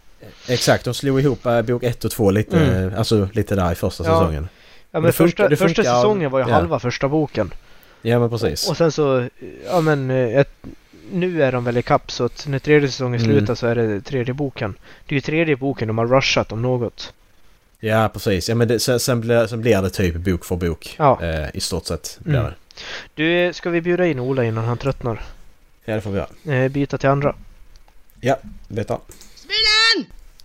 [0.48, 2.98] Exakt, de slog ihop eh, bok 1 och 2 lite, Mm.
[2.98, 4.10] alltså lite där i första Ja.
[4.20, 4.50] säsongen.
[4.92, 6.54] Ja, men funkar- första, det första funkar- säsongen var ju ja.
[6.54, 7.54] halva första boken.
[8.02, 8.70] Ja men precis.
[8.70, 9.28] Och sen så,
[9.66, 10.54] ja men, eh, ett,
[11.12, 13.32] nu är de väl i kapp så att när tredje säsongen Mm.
[13.38, 14.76] slutar så är det tredje boken.
[15.08, 17.14] Det är ju tredje boken de har rushat om något.
[17.80, 18.50] Ja precis.
[18.50, 20.96] Ja men det, sen, sen, blir, sen blir det typ bok för bok.
[21.00, 21.20] Ja.
[21.24, 22.46] Eh, I stort sett blir Mm.
[22.52, 22.54] det.
[23.14, 25.22] Du, ska vi bjuda in Ola innan han tröttnar?
[25.86, 26.56] Ja det får vi göra.
[26.64, 27.36] Eh, byta till andra.
[28.68, 29.00] Veta.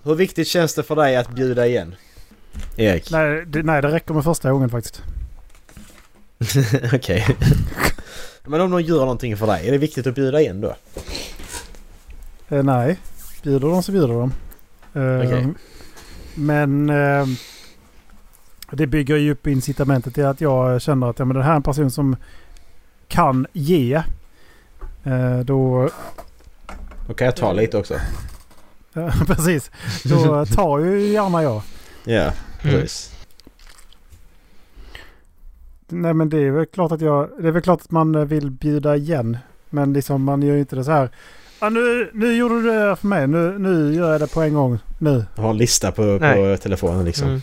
[0.02, 1.94] Hur viktigt känns det för dig att bjuda igen?
[2.76, 3.10] Erik?
[3.10, 5.02] Nej det, nej, det räcker med första gången faktiskt.
[6.92, 7.26] Okej.
[8.44, 10.76] Men om någon gör någonting för dig, är det viktigt att bjuda igen då?
[12.48, 12.98] Eh, nej,
[13.42, 14.32] bjuder de så bjuder de.
[14.94, 15.46] Eh, Okej.
[16.34, 17.26] Men eh,
[18.70, 21.56] det bygger ju upp incitamentet till att jag känner att ja, men den här är
[21.56, 22.16] en person som
[23.08, 24.02] kan ge.
[25.04, 25.90] Eh, då,
[27.06, 27.94] Då kan jag ta lite också.
[28.92, 29.70] ja, precis.
[30.04, 31.62] Då tar ju gärna jag.
[32.04, 33.12] Ja, precis.
[35.88, 37.30] Nej men det är väl klart att jag...
[37.38, 39.38] Det är väl klart att man vill bjuda igen.
[39.70, 41.10] Men liksom man gör ju inte det så här.
[41.58, 43.26] Ah, nu, nu gjorde du det för mig.
[43.26, 44.78] Nu, nu gör jag det på en gång.
[44.98, 45.24] Nu.
[45.34, 46.58] Jag har en lista på, på Nej.
[46.58, 47.28] telefonen liksom.
[47.28, 47.40] Mm.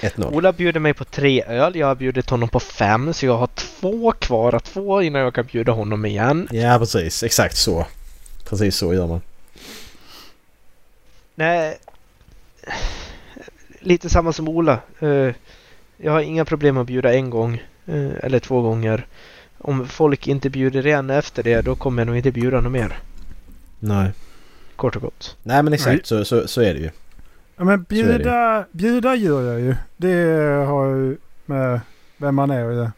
[0.00, 0.34] 1-0.
[0.34, 1.76] Ola bjuder mig på tre öl.
[1.76, 3.12] Jag har bjudit honom på fem.
[3.12, 4.58] Så jag har två kvar.
[4.58, 6.48] Två innan jag kan bjuda honom igen.
[6.52, 7.86] Ja precis, exakt så.
[8.48, 9.20] Precis så gör man.
[11.34, 11.78] Nej.
[13.80, 14.78] Lite samma som Ola.
[15.00, 15.30] Eh,
[15.96, 17.62] jag har inga problem att bjuda en gång.
[17.86, 19.06] eh, eller två gånger.
[19.58, 22.98] Om folk inte bjuder igen efter det, då kommer jag nog inte bjuda något mer.
[23.78, 24.10] Nej.
[24.76, 25.36] Kort och gott.
[25.42, 25.74] Nej men Nej.
[25.74, 26.90] exakt så, så, så är det ju.
[27.56, 29.74] Ja, men bjuda, bjuda gör jag ju.
[29.96, 30.14] Det
[30.66, 31.80] har ju med
[32.16, 32.92] vem man är och det.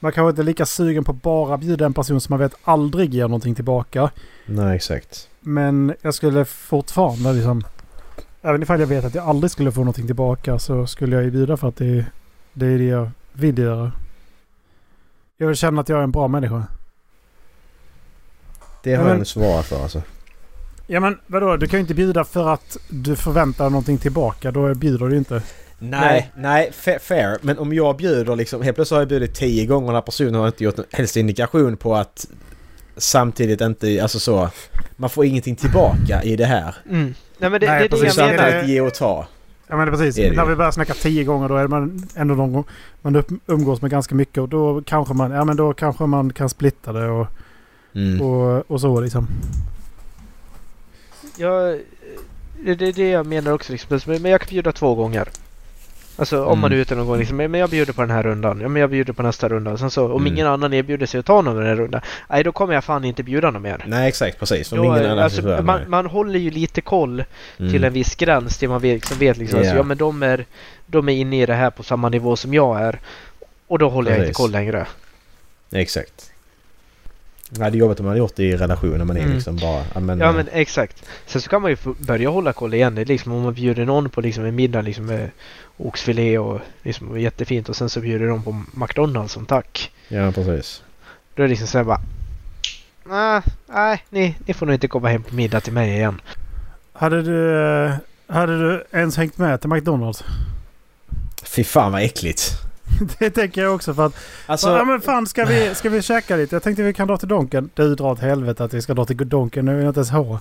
[0.00, 2.54] Man kanske inte är lika sugen på att bara bjuda en person som man vet
[2.64, 4.10] aldrig ger någonting tillbaka.
[4.46, 5.28] Nej exakt.
[5.40, 7.62] Men jag skulle fortfarande liksom...
[8.42, 11.30] Även ifall jag vet att jag aldrig skulle få någonting tillbaka så skulle jag ju
[11.30, 12.06] bjuda för att det,
[12.52, 13.92] det är det jag vill göra.
[15.36, 16.64] Jag vill känna att jag är en bra människa.
[18.82, 20.02] Det Ja, har men- jag nu svarat för alltså.
[20.86, 21.56] Ja men vadå?
[21.56, 24.50] Du kan ju inte bjuda för att du förväntar dig någonting tillbaka.
[24.50, 25.42] Då bjuder du inte.
[25.78, 27.38] Nej, nej, fa- fair.
[27.42, 30.34] Men om jag bjuder liksom, helt plötsligt har jag bjudit tio gånger den här personen
[30.34, 32.26] har inte gjort någon helst indikation på att
[32.96, 34.48] samtidigt inte, alltså så,
[34.96, 36.74] man får ingenting tillbaka i det här.
[36.90, 37.14] Mm.
[37.38, 38.16] Nej men det, Nej, det är det precis.
[38.16, 38.50] Det menar.
[38.50, 39.26] det- att ge och ta.
[39.68, 40.14] Ja men precis.
[40.14, 42.64] Det är det När vi börjar snacka tio gånger då är man ändå någon gång
[43.02, 46.48] man umgås med ganska mycket och då kanske man, ja men då kanske man kan
[46.48, 47.26] splitta det och,
[47.94, 48.20] Mm.
[48.22, 49.26] och, och så liksom.
[51.36, 51.80] Jag,
[52.64, 53.72] det, det är det jag menar också.
[53.72, 54.00] Liksom.
[54.06, 55.28] Men jag kan bjuda två gånger.
[56.16, 56.82] Alltså om man är Mm.
[56.82, 57.18] ute någon gång.
[57.18, 58.60] Liksom, men jag bjuder på den här rundan.
[58.60, 59.76] Ja, men jag bjuder på nästa runda.
[59.78, 60.26] Sen så, om Mm.
[60.32, 62.00] ingen annan erbjuder sig att ta någon den här rundan.
[62.30, 63.84] Nej, då kommer jag fan inte bjuda någon mer.
[63.86, 64.72] Nej exakt, precis.
[64.72, 67.24] Om Då, ingen annan alltså, man, man håller ju lite koll
[67.58, 67.72] Mm.
[67.72, 68.58] till en viss gräns.
[68.58, 69.82] Till man vet, liksom, vet liksom, alltså, Ja.
[69.82, 70.44] men de är,
[70.86, 73.00] de är inne i det här på samma nivå som jag är.
[73.66, 74.36] Och då håller jag inte Precis.
[74.36, 74.86] koll längre.
[75.72, 76.30] Exakt.
[77.50, 79.34] Nej, det är jobbigt om man har gjort det i relationer man är Mm.
[79.34, 79.84] liksom bara...
[79.94, 80.18] Ja men...
[80.18, 81.04] Ja men exakt.
[81.26, 82.94] Sen så kan man ju börja hålla koll igen.
[82.94, 85.30] Det är liksom om man bjuder någon på liksom en middag liksom med
[85.76, 89.92] oxfilé och liksom och jättefint och sen så bjuder de på McDonalds som tack.
[90.08, 90.82] Ja precis.
[91.34, 92.00] Då är det liksom såhär bara
[93.06, 96.20] Nej, nej, ni, ni får nog inte komma hem på middag till mig igen.
[96.92, 97.92] Hade du, eh,
[98.26, 100.24] hade du ens hängt med till McDonalds?
[101.44, 102.50] Fy fan vad äckligt.
[103.18, 104.14] Det tänker jag också för att...
[104.46, 106.54] Alltså, ja men fan ska vi, ska vi käka lite?
[106.56, 107.70] Jag tänkte vi kan dra till Donken.
[107.74, 109.64] Du drar åt helvete att vi ska dra till Donken.
[109.64, 110.40] Nu vill jag inte ens ha.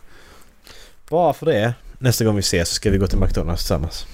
[1.09, 1.73] bara för det.
[1.99, 4.05] Nästa gång vi ses så ska vi gå till McDonalds tillsammans.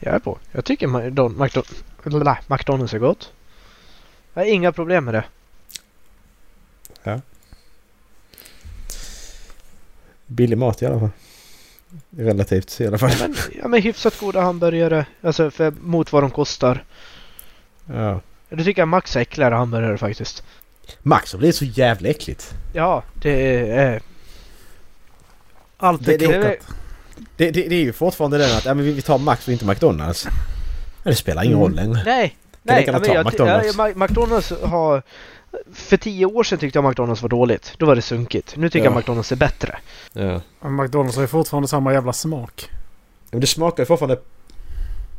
[0.00, 0.38] Jag är på.
[0.52, 3.32] Jag tycker McDon- McDon- McDonalds är gott.
[4.34, 5.24] Jag har inga problem med det.
[10.26, 11.10] Billig mat i alla fall.
[12.16, 13.10] Relativt i alla fall.
[13.20, 15.06] Men, ja, men hyfsat goda hamburgare.
[15.22, 16.84] Alltså för, mot vad de kostar.
[17.86, 18.20] Ja.
[18.48, 20.42] Du tycker jag Max är äckligare hamburgare faktiskt.
[21.02, 22.54] Max har blivit så jävla äckligt.
[22.72, 24.00] Ja, det är...
[25.76, 26.76] Allt Det- är det- kokat.
[27.36, 29.64] Det, det, det är ju fortfarande den att ja, men vi tar Max och inte
[29.64, 30.24] McDonalds.
[31.02, 31.62] Men det spelar ingen Mm.
[31.68, 32.02] roll längre.
[32.04, 32.28] Nej!
[32.28, 33.74] Kan Nej, gärna men ta jag, McDonald's.
[33.76, 35.02] Ja, McDonalds har...
[35.72, 37.72] För tio år sedan tyckte jag McDonalds var dåligt.
[37.78, 38.56] Då var det sunkigt.
[38.56, 38.90] Nu tycker Ja.
[38.90, 39.78] jag McDonalds är bättre.
[40.12, 40.40] Ja.
[40.60, 42.68] Men McDonalds har ju fortfarande samma jävla smak.
[43.30, 44.18] Men det smakar ju fortfarande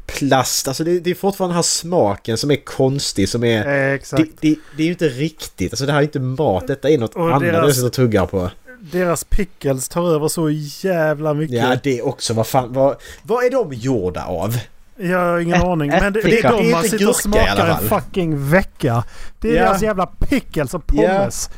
[0.05, 0.67] plast.
[0.67, 3.67] Alltså det, det är fortfarande den här smaken som är konstig som är...
[3.87, 4.23] Eh, exakt.
[4.41, 5.73] Det, det, det är ju inte riktigt.
[5.73, 6.67] Alltså det här är inte mat.
[6.67, 8.49] Detta är något Och annat deras- jag sitter och tuggar på.
[8.81, 10.49] Deras pickles tar över så
[10.89, 11.57] jävla mycket.
[11.57, 12.33] Ja det också.
[12.33, 12.73] Vad fan.
[12.73, 14.57] Vad, vad är de gjorda av?
[15.01, 15.89] Jag har ingen Ä- aning.
[15.89, 18.01] Men det, det är de man inte sitter och gurka i alla smakar en fall.
[18.01, 19.03] fucking vecka.
[19.39, 19.61] Det är Ja.
[19.63, 21.49] deras jävla pickles och pommes.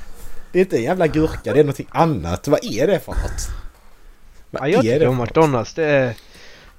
[0.51, 1.53] Det är inte en jävla gurka.
[1.53, 2.47] Det är någonting annat.
[2.47, 3.47] Vad är det för något?
[4.51, 5.17] Ja, Vad jag är det om?
[5.17, 5.73] McDonalds.
[5.73, 6.13] Det är,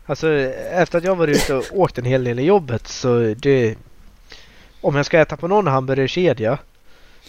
[0.07, 0.29] alltså
[0.73, 3.75] efter att jag varit ute och åkt en hel del i jobbet så det...
[4.81, 6.59] Om jag ska äta på någon hamburgerkedja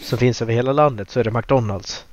[0.02, 2.04] som finns över hela landet så är det McDonalds.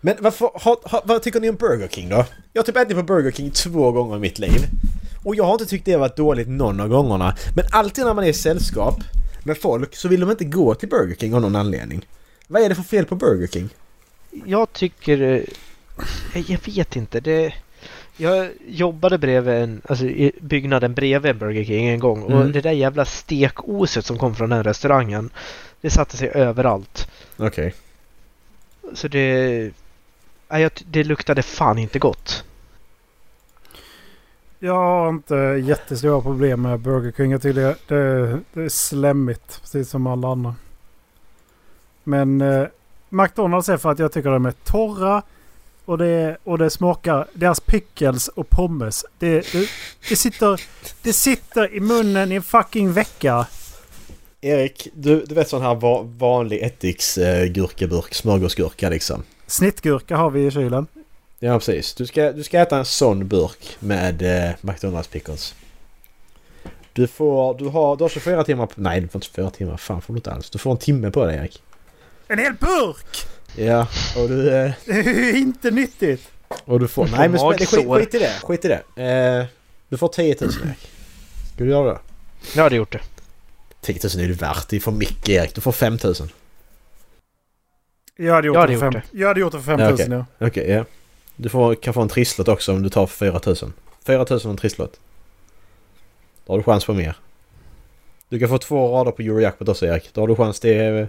[0.00, 2.24] Men varför, ha, ha, vad tycker ni om Burger King då?
[2.52, 4.60] Jag har typ ätit på Burger King två gånger i mitt liv.
[5.24, 7.36] Och jag har inte tyckt det har varit dåligt någon av gångerna.
[7.56, 8.96] Men alltid när man är i sällskap
[9.44, 12.06] med folk så vill de inte gå till Burger King av någon anledning.
[12.46, 13.68] Vad är det för fel på Burger King?
[14.44, 15.20] Jag tycker...
[16.34, 17.20] eh, Jag vet inte.
[17.20, 17.54] Det,
[18.16, 22.52] jag jobbade bredvid en, alltså i byggnaden bredvid en Burger King en gång och Mm.
[22.52, 25.30] det där jävla stekoset som kom från den restaurangen
[25.80, 27.08] det satte sig överallt.
[27.36, 27.74] Okej.
[28.94, 29.70] Så det...
[30.50, 32.44] Nej, det luktade fan inte gott.
[34.60, 35.34] Jag har inte
[35.64, 37.30] jättestora problem med Burger King.
[37.30, 39.60] Jag tycker det, det, det är slemmigt.
[39.60, 40.54] Precis som alla andra.
[42.04, 42.66] Men eh,
[43.08, 45.22] McDonalds är för att jag tycker de är torra.
[45.84, 47.26] Och det, och det smakar...
[47.32, 49.04] Deras pickles och pommes.
[49.18, 49.68] Det, det,
[50.08, 50.60] det, sitter,
[51.02, 53.46] det sitter i munnen i en fucking vecka.
[54.40, 57.66] Erik, du, du vet sån här va, vanlig ättiks eh,
[58.10, 59.22] smörgåsgurka liksom.
[59.46, 60.86] Snittgurka har vi i kylen.
[61.38, 61.94] Ja precis.
[61.94, 65.54] Du ska, du ska äta en sån burk med eh, McDonalds pickles.
[66.92, 69.76] Du får, du har, du har 24 timmar på, Nej du får inte 24 timmar.
[69.76, 70.50] Fan får du inte alls.
[70.50, 71.62] Du får en timme på dig Erik.
[72.28, 73.26] En hel burk!
[73.56, 73.86] Ja,
[74.16, 74.54] och du...
[74.54, 76.28] Eh, Det är inte nyttigt.
[76.64, 77.08] och du får...
[77.16, 78.32] Nej men skit, skit i det.
[78.42, 79.02] Skit i det.
[79.40, 79.46] Eh,
[79.88, 80.90] du får 10 000 Erik.
[81.54, 81.98] Ska du göra det?
[82.54, 83.00] Jag hade gjort det.
[83.80, 84.68] 10 000 är du värt.
[84.68, 85.54] Det är för mycket Erik.
[85.54, 86.14] Du får 5 000.
[88.16, 89.80] Jag hade gjort, Jag hade det, för gjort fem, jag hade gjort det för 5
[89.80, 90.08] Ja, 000 okej.
[90.38, 90.46] ja.
[90.46, 90.84] Okej, ja.
[91.40, 93.56] Du får, kan få en trisslott också om du tar 4 000.
[94.06, 95.00] 4 000 och en trisslott.
[96.46, 97.16] Då har du chans på mer.
[98.28, 100.10] Du kan få två rader på Eurojackpot också Erik.
[100.12, 101.06] Då har du chans till eh,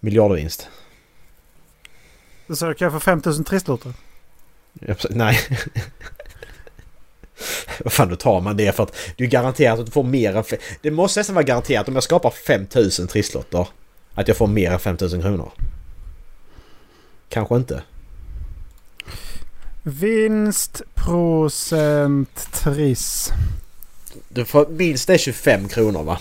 [0.00, 0.68] miljardvinst.
[2.48, 3.92] Så kan jag få 5 000 trisslotter?
[4.72, 4.94] Ja.
[5.10, 5.38] Nej.
[7.84, 10.36] Vad fan då tar man det för att det är garanterat att du får mer
[10.36, 10.44] än...
[10.82, 13.68] Det måste nästan vara garanterat om jag skapar 5000 trisslotter
[14.14, 15.50] att jag får mer än 5000 kronor.
[17.28, 17.82] Kanske inte.
[19.82, 23.30] Vinstprocent Triss.
[24.28, 26.18] Du får minst det är 25 kronor va?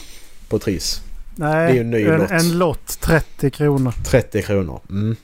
[0.49, 1.01] På Triss.
[1.35, 2.31] Nej, Det är ju en ny en, lott.
[2.31, 3.93] en lott 30 kronor.
[4.05, 4.81] 30 kronor.
[4.89, 5.15] Mm.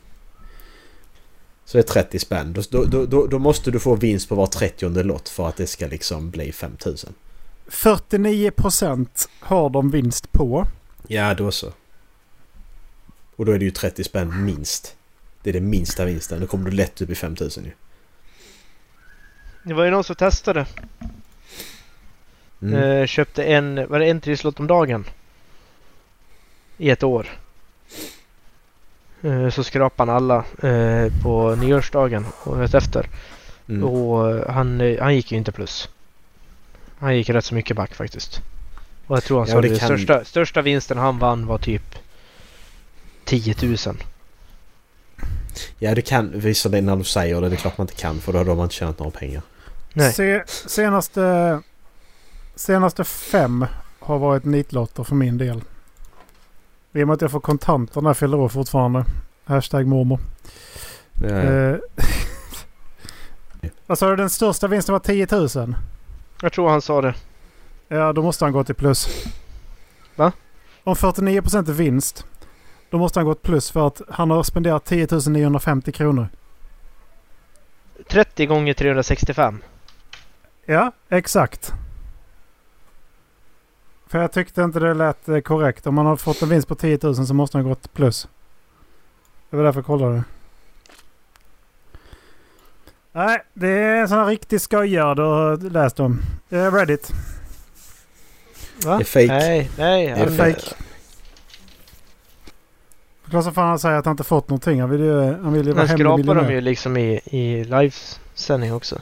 [1.65, 2.53] Så det är 30 spänn.
[2.53, 5.57] Då, då, då- då, då måste du få vinst på var 30 lott för att
[5.57, 7.13] det ska liksom bli 5000.
[7.67, 10.67] 49 procent har de vinst på.
[11.07, 11.71] Ja, då så.
[13.35, 14.95] Och då är det ju 30 spänn minst.
[15.43, 16.39] Det är den minsta vinsten.
[16.41, 17.71] Då kommer du lätt upp i 5000 ju.
[19.67, 20.65] Det var ju någon som testade.
[22.61, 22.75] Mm.
[22.83, 25.05] Eh, köpte en, var det en trisslott om dagen?
[26.77, 27.27] I ett år.
[29.21, 33.09] Eh, så skrapade han alla eh, på nyårsdagen året efter.
[33.69, 33.83] Mm.
[33.83, 35.89] Och eh, han, eh, han gick ju inte plus.
[36.99, 38.41] Han gick rätt så mycket back faktiskt.
[39.07, 41.57] Och jag tror han Ja, sa det det kan- största, största vinsten han vann var
[41.57, 41.95] typ
[43.23, 43.77] 10 000.
[45.79, 47.49] Ja, det kan visa det när du säger det.
[47.49, 49.41] Det är klart man inte kan för då har man inte tjänat några pengar.
[49.97, 50.13] Nej.
[50.13, 51.61] Se, senaste,
[52.55, 53.65] senaste fem
[53.99, 55.61] har varit nitlotter för min del.
[56.93, 59.05] I och med att jag får kontanter när jag fyller år fortfarande.
[59.45, 60.19] Hashtag mormor.
[61.23, 61.75] Eh,
[63.87, 64.15] Vad sa du?
[64.15, 65.75] Den största vinsten var 10 000?
[66.41, 67.13] Jag tror han sa det.
[67.87, 69.25] Ja, då måste han gå till plus.
[70.15, 70.31] Va?
[70.83, 72.25] Om 49% är vinst.
[72.89, 76.27] Då måste han gå ett plus för att han har spenderat 10 950 kronor.
[78.09, 79.61] 30 gånger 365.
[80.65, 81.73] Ja, exakt.
[84.07, 85.87] För jag tyckte inte det lät eh, korrekt.
[85.87, 88.27] Om man har fått en vinst på 10 000 så måste han gå ett plus.
[89.49, 90.23] Det var därför jag kollade.
[93.11, 96.21] Nej, det är en sån här riktig skojare du har läst om.
[96.49, 97.11] Det är Reddit.
[98.85, 98.97] Va?
[98.97, 99.27] Det är fake.
[99.27, 100.07] Nej, nej.
[100.07, 100.75] Det är fake.
[103.29, 104.81] Klart som fan han säger att han inte fått någonting.
[104.81, 106.51] Han vill ju, han vill ju vara hemlig skrapar de miljonär.
[106.51, 109.01] ju liksom i, i livesändning också.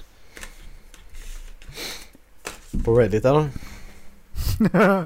[2.86, 3.50] På Reddit eller?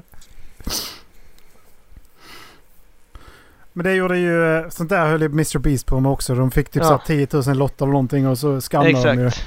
[3.72, 4.56] Men det gjorde ju...
[4.58, 6.34] eh, Sånt där höll ju Mr Beast på med också.
[6.34, 6.88] De fick typ Ja.
[6.88, 9.26] så här 10 000 lotter eller någonting och så skannade de ju.
[9.26, 9.46] Exakt.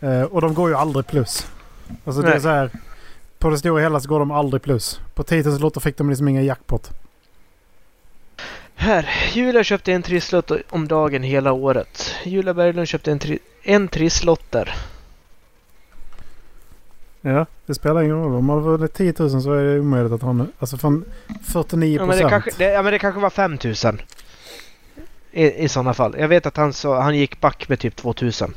[0.00, 1.46] Eh, och de går ju aldrig plus.
[2.04, 2.40] Alltså det är Nej.
[2.40, 2.70] så här.
[3.38, 5.00] På det stora hela så går de aldrig plus.
[5.14, 6.90] På 10 000 lotter fick de liksom ingen jackpot.
[8.74, 9.10] Här.
[9.32, 12.14] Julia köpte en trisslott om dagen hela året.
[12.24, 14.74] Julia Berglund köpte en, tri- en trisslotter.
[17.26, 18.34] Ja, det spelar ingen roll.
[18.34, 20.52] Om man har vunnit 10 000 så är det omöjligt att han...
[20.58, 21.04] Alltså från
[21.44, 24.00] 49 Ja men, det kanske, det, ja men det kanske var 5000.
[25.32, 26.14] I, I sådana fall.
[26.18, 28.54] Jag vet att han, sa, han gick back med typ 2000.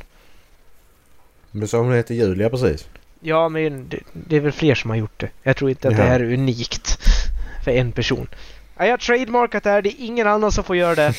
[1.50, 2.88] Men så hon heter Julia precis.
[3.20, 5.30] Ja men det, det är väl fler som har gjort det.
[5.42, 6.08] Jag tror inte att det Ja.
[6.08, 6.98] här är unikt
[7.64, 8.28] för en person.
[8.76, 9.82] Ja, jag har trademarkat det här.
[9.82, 11.14] Det är ingen annan som får göra det.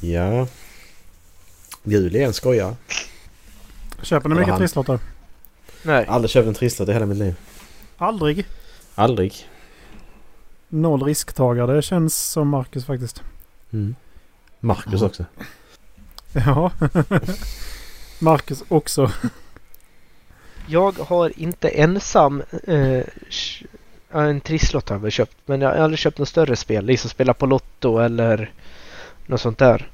[0.02, 0.46] ja.
[1.84, 2.74] Julia är en skojare.
[4.02, 4.58] Köper ni mycket han.
[4.58, 4.98] trisslotter?
[5.82, 6.06] Nej.
[6.08, 7.34] Aldrig köpt en trisslott i hela mitt liv.
[7.96, 8.46] Aldrig.
[8.94, 9.48] Aldrig.
[10.68, 11.74] Noll risktagare.
[11.74, 13.22] Det känns som Marcus faktiskt.
[13.72, 13.94] Mm.
[14.60, 15.24] Marcus också.
[16.32, 16.70] Ja.
[18.18, 19.10] Marcus också.
[20.66, 23.04] Jag har inte ensam eh,
[24.12, 25.36] en trisslott har jag väl köpt.
[25.46, 26.84] Men jag har aldrig köpt något större spel.
[26.84, 28.52] Liksom spela på Lotto eller
[29.26, 29.90] något sånt där.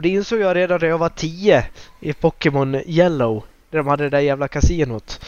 [0.00, 1.64] Och det insåg jag redan när jag var 10
[2.00, 3.44] i Pokémon Yellow.
[3.70, 5.26] Där de hade det där jävla kasinot.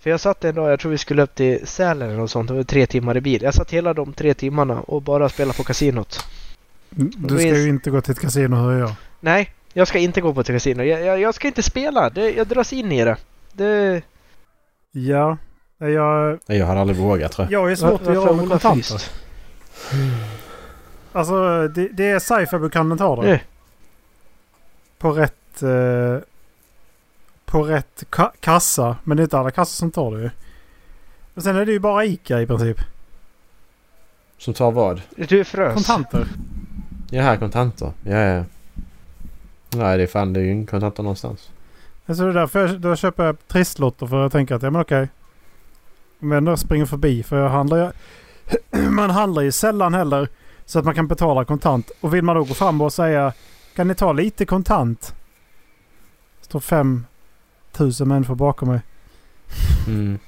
[0.00, 2.48] För jag satt en dag, jag tror vi skulle upp till Sälen eller något sånt.
[2.48, 3.42] Det var tre timmar i bil.
[3.42, 6.26] Jag satt hela de tre timmarna och bara spelade på kasinot.
[6.90, 8.92] Du ska ju inte gå till ett kasino hör jag.
[9.20, 10.82] Nej, jag ska inte gå på ett kasino.
[10.82, 12.10] Jag, jag, jag ska inte spela.
[12.10, 13.16] Det, jag dras in i det.
[13.52, 14.02] Det...
[14.92, 15.36] Ja.
[15.78, 17.52] Jag, Nej, Jag hade aldrig vågat tror jag.
[17.52, 19.02] jag har ju svårt att göra med kontanter.
[21.12, 23.40] Alltså det, det är Cypherbukanden tar det.
[25.02, 25.62] På rätt...
[25.62, 26.18] Eh,
[27.44, 28.96] på rätt ka- kassa.
[29.04, 30.30] Men det är inte alla kassor som tar det ju.
[31.34, 32.80] Och sen är det ju bara ICA i princip.
[34.38, 35.02] Som tar vad?
[35.16, 35.74] Du frös.
[35.74, 36.26] Kontanter.
[37.10, 37.92] Ja, här kontanter.
[38.04, 38.44] Ja, ja.
[39.70, 41.50] Nej, det är fan det är ju inga kontanter någonstans.
[42.06, 44.80] Alltså det är därför jag, då köper jag trisslotter för jag tänker att ja men
[44.82, 45.08] okej.
[46.20, 47.90] Om jag ändå springer förbi för jag handlar ju...
[48.90, 50.28] man handlar ju sällan heller
[50.64, 51.90] så att man kan betala kontant.
[52.00, 53.32] Och vill man då gå fram och säga
[53.74, 55.14] kan ni ta lite kontant?
[56.40, 58.80] Det står 5000 människor bakom mig.
[59.86, 60.18] Mm.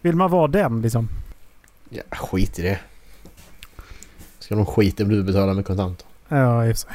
[0.00, 1.08] Vill man vara den liksom?
[1.88, 2.80] Ja, skit i det.
[4.38, 6.06] Ska de skita om du betalar med kontanter?
[6.28, 6.92] Ja, i och för sig.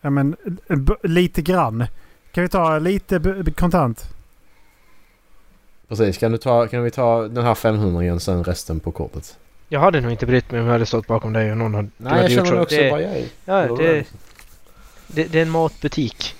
[0.00, 0.36] Ja men
[0.66, 1.86] eh, lite grann.
[2.32, 4.14] Kan vi ta lite kontant?
[5.88, 9.38] Precis, kan, du ta, kan vi ta den här 500 igen sen resten på kortet?
[9.68, 11.88] Jag hade nog inte brytt mig om jag hade stått bakom dig och någon hade,
[11.96, 12.60] Nej, jag känner så.
[12.60, 14.04] också det, bara jag ja, det,
[15.06, 16.34] det, det är en matbutik.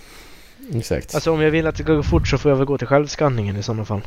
[0.73, 1.15] Exakt.
[1.15, 2.87] Alltså om jag vill att det ska gå fort så får jag väl gå till
[2.87, 4.01] självskanningen i sådana fall.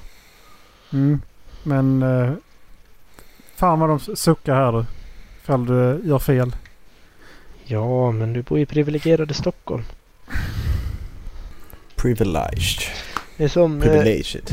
[0.94, 1.22] Mm.
[1.64, 2.04] Men...
[2.04, 2.34] Eh,
[3.56, 4.86] fan vad de suckar här du.
[5.44, 6.56] Ifall du gör fel.
[7.64, 9.84] Ja, men du bor i privilegierade Stockholm.
[11.96, 12.82] Privileged.
[13.38, 14.50] Det är som eh, Privileged.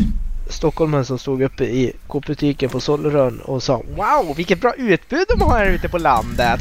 [0.54, 5.40] Stockholmaren som stod uppe i Coop-butiken på Sollerön och sa Wow, vilket bra utbud de
[5.42, 6.60] har här ute på landet!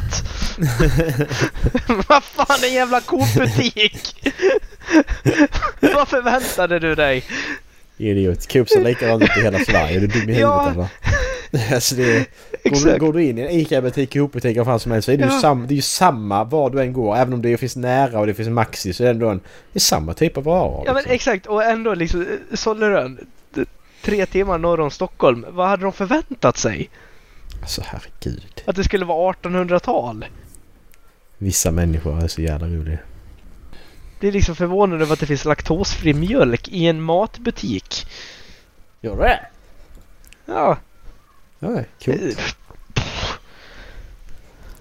[2.07, 4.31] Vad fan en jävla Coop-butik!
[5.79, 7.23] Vad förväntade du dig?
[7.97, 8.51] Idiot.
[8.51, 9.95] Coop ser likadant ut i hela Sverige.
[9.97, 10.71] Är du dum i huvudet Ja.
[10.71, 10.87] eller?
[11.73, 12.25] Alltså det är,
[12.69, 15.17] går, du, går du in i en ICA-butik, Coop-butik, vad fan som helst så är
[15.17, 15.39] det, ju Ja.
[15.41, 17.15] sam, det är ju samma var du än går.
[17.15, 19.39] Även om det finns nära och det finns Maxi så är det ändå en...
[19.73, 20.83] Det är samma typ av varor.
[20.85, 21.15] Ja men liksom.
[21.15, 23.19] exakt och ändå liksom eh, Sollerön.
[24.03, 25.45] Tre timmar norr om Stockholm.
[25.49, 26.89] Vad hade de förväntat sig?
[27.61, 28.63] Alltså herregud.
[28.67, 30.25] Att det skulle vara 1800-tal?
[31.37, 32.97] Vissa människor är så jävla roliga.
[34.19, 38.07] Det är liksom förvånande över att det finns laktosfri mjölk i en matbutik.
[39.01, 39.39] Gör det?
[40.45, 40.77] Ja,
[41.59, 42.21] Ja, coolt.
[42.21, 43.03] eh,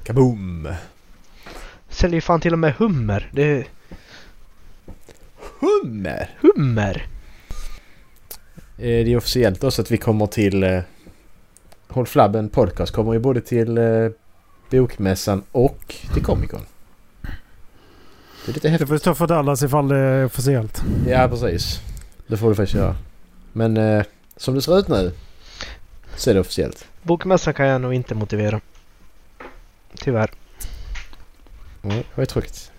[0.05, 0.69] Kaboom!
[1.89, 3.31] säljer ju fan till och med hummer.
[3.33, 3.65] Det
[5.61, 6.31] Hummer!
[6.41, 7.07] hummer.
[8.87, 10.63] Det är officiellt också att vi kommer till...
[10.63, 10.81] Eh,
[11.89, 14.09] Håll Flabben Podcast kommer ju både till eh,
[14.71, 16.61] Bokmässan och till Comic Con.
[17.23, 18.89] Det är lite Det häftigt.
[18.89, 20.83] får stå för Dallas ifall det är officiellt.
[21.09, 21.81] Ja, precis.
[22.27, 22.97] Det får du faktiskt göra.
[23.53, 24.05] Men eh,
[24.37, 25.13] som det ser ut nu
[26.17, 26.87] så är det officiellt.
[27.03, 28.61] Bokmässan kan jag nog inte motivera.
[29.95, 30.31] Tyvärr.
[31.83, 32.71] Mm, det var ju tråkigt.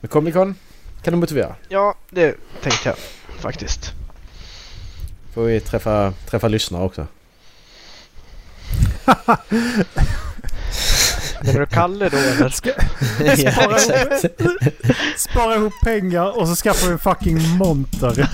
[0.00, 0.54] Men Comic Con
[1.02, 1.54] kan du motivera.
[1.68, 2.96] Ja, det tänkte jag
[3.38, 3.92] faktiskt.
[5.34, 7.06] Får vi träffa, träffa lyssnare också.
[11.44, 12.48] Menar du Kalle då eller?
[12.48, 12.70] Ska,
[13.24, 14.40] ja, Spara exakt.
[15.16, 18.28] spara ihop pengar och så skaffar vi en fucking monter.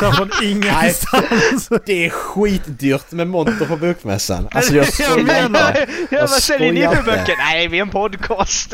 [0.00, 1.68] Så från ingenstans.
[1.86, 4.48] Det är skitdyrt med monter på bokmässan.
[4.50, 6.14] Alltså jag Jag skojar menar- inte.
[6.14, 7.34] Ja, vad säljer ni för böcker?
[7.38, 8.70] Nej, vi är en podcast.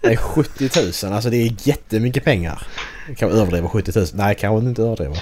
[0.00, 1.12] Det är 70 000.
[1.14, 2.66] Alltså det är jättemycket pengar.
[3.08, 4.06] Jag kan överdriva 70 000.
[4.14, 5.14] Nej, kanske inte överdriva.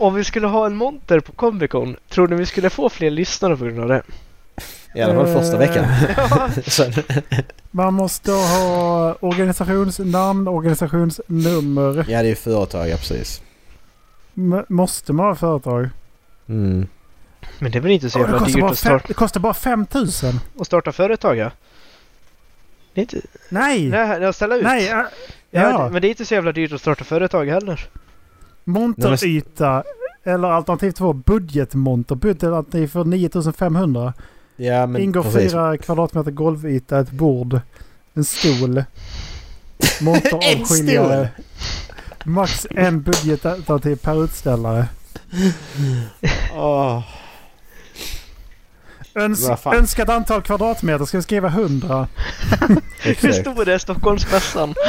[0.00, 3.10] Om vi skulle ha en monter på Comic Con, tror ni vi skulle få fler
[3.10, 4.02] lyssnare på grund av det?
[4.94, 5.58] I alla fall första Eh.
[5.58, 5.84] veckan.
[7.70, 12.06] Man måste ha organisationsnamn, organisationsnummer.
[12.08, 13.42] ja, det är företag, ja precis.
[14.36, 15.88] M- måste man ha företag?
[16.48, 16.86] Mm.
[17.58, 19.54] men det är väl inte så jävla kostar dyrt bara att starta, det kostar bara
[19.54, 20.40] 5000.
[20.60, 21.50] att starta företag ja.
[22.94, 23.20] Det är inte...
[23.48, 23.88] Nej!
[23.88, 24.62] Nej, att ställa ut.
[24.62, 24.88] Nej!
[24.88, 25.06] äh, Ja,
[25.50, 27.88] Ja, men det är inte så jävla dyrt att starta företag heller.
[28.70, 29.82] Monteryta.
[30.24, 32.14] Eller alternativ två, budgetmonter.
[32.14, 34.12] Budgetalternativ för 9500.
[34.56, 35.52] Ja, men Ingår precis.
[35.52, 37.60] fyra kvadratmeter golvyta, ett bord,
[38.14, 38.84] en stol.
[40.00, 41.28] Monteravskiljare.
[42.24, 44.86] Max en budgetalternativ per utställare.
[46.54, 47.02] Åh.
[49.14, 51.04] Öns önskat antal kvadratmeter.
[51.04, 52.08] Ska vi skriva 100?
[53.02, 54.74] Hur stor är Stockholmsmässan?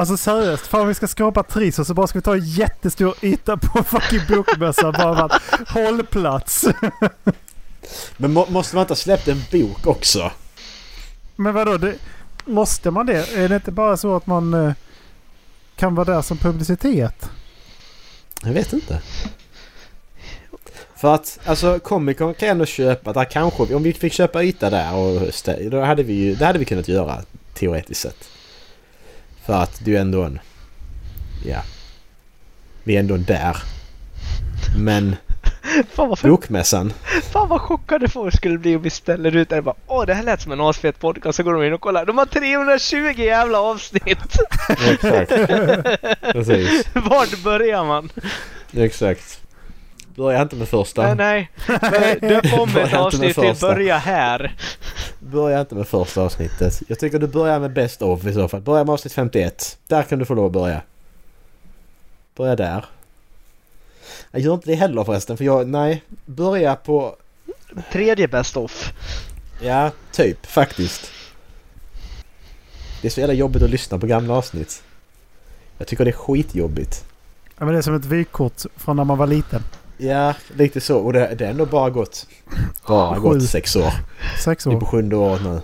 [0.00, 3.56] Alltså seriöst, fan vi ska skapa trissor så bara ska vi ta en jättestor yta
[3.56, 6.64] på en fucking bokmässa bara för att hållplats.
[8.16, 10.30] Men må, måste man inte ha släppt en bok också?
[11.36, 11.94] Men vadå, det,
[12.44, 13.32] måste man det?
[13.36, 14.72] Är det inte bara så att man eh,
[15.76, 17.30] kan vara där som publicitet?
[18.42, 19.02] Jag vet inte.
[20.96, 23.12] För att alltså Comic Con kan jag ändå köpa.
[23.12, 26.46] Där kanske, om vi fick köpa yta där och stä- då hade vi ju, det
[26.46, 27.22] hade vi kunnat göra
[27.54, 28.28] teoretiskt sett.
[29.46, 30.40] För att det är ändå en...
[31.44, 31.62] Ja.
[32.84, 33.56] Vi är ändå där.
[34.78, 35.16] Men
[35.92, 36.92] Fan vad, bokmässan.
[37.32, 40.22] fan vad chockade folk skulle bli om vi ställer ut det bara Åh det här
[40.22, 42.06] lät som en asfet podcast så går de in och kollar.
[42.06, 44.02] De har 320 jävla avsnitt!
[44.88, 45.32] Exakt.
[46.20, 46.84] Precis.
[46.92, 48.12] Vart börjar man?
[48.72, 49.40] Exakt.
[50.14, 51.14] Börja inte med första.
[51.14, 52.18] Nej nej.
[52.20, 54.54] Döp om ett avsnitt till börja här.
[55.20, 56.82] Börja inte med första avsnittet.
[56.88, 58.60] Jag tycker du börjar med Best of i så fall.
[58.60, 59.78] Börja med avsnitt 51.
[59.86, 60.82] Där kan du få lov att börja.
[62.36, 62.84] Börja där.
[64.30, 66.02] Jag gör inte det heller förresten för jag, nej.
[66.26, 67.16] Börja på,
[67.92, 68.92] Tredje best of.
[69.62, 71.10] ja, typ faktiskt.
[73.02, 74.82] Det är så jävla jobbigt att lyssna på gamla avsnitt.
[75.78, 77.04] Jag tycker det är skitjobbigt.
[77.58, 79.62] Ja, men det är som ett vykort från när man var liten.
[80.00, 80.98] Ja, lite så.
[80.98, 82.26] Och det, det är ändå bara gått,
[82.86, 83.20] bara Sju.
[83.20, 83.92] gått sex år.
[84.44, 84.80] Sex Vi är år.
[84.80, 85.60] på sjunde året nu.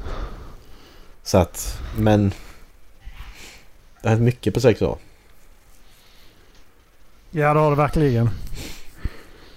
[1.23, 2.33] Så att, men...
[4.03, 4.99] Det har hänt mycket på sex år.
[7.31, 8.31] Ja det har det verkligen.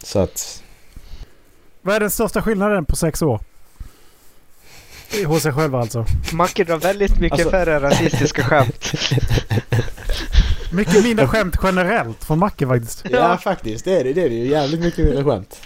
[0.03, 0.63] Så att...
[1.81, 3.39] Vad är den största skillnaden på sex år?
[5.25, 6.05] Hos sig själva alltså.
[6.33, 8.91] Macke drar väldigt mycket Alltså- färre rasistiska skämt.
[10.71, 13.05] Mycket mindre skämt generellt från Macke faktiskt.
[13.09, 13.37] Ja, Ja.
[13.37, 13.85] faktiskt.
[13.85, 14.13] Det är det.
[14.13, 14.47] Det är ju.
[14.47, 15.61] Jävligt mycket mindre skämt.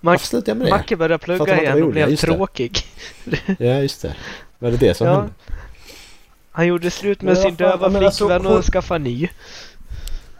[0.00, 0.70] Mac- Varför jag med det?
[0.70, 2.78] Macke började plugga igen och blev tråkig.
[3.58, 4.14] Ja, just det.
[4.58, 5.14] Var det det som Ja.
[5.14, 5.32] hände?
[6.50, 9.28] Han gjorde slut med Men sin döva men alltså, flickvän hon- och skaffade ny.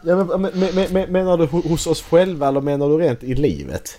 [0.05, 3.23] Ja, men, men, men, men, menar du ho- hos oss själva eller menar du rent
[3.23, 3.99] i livet?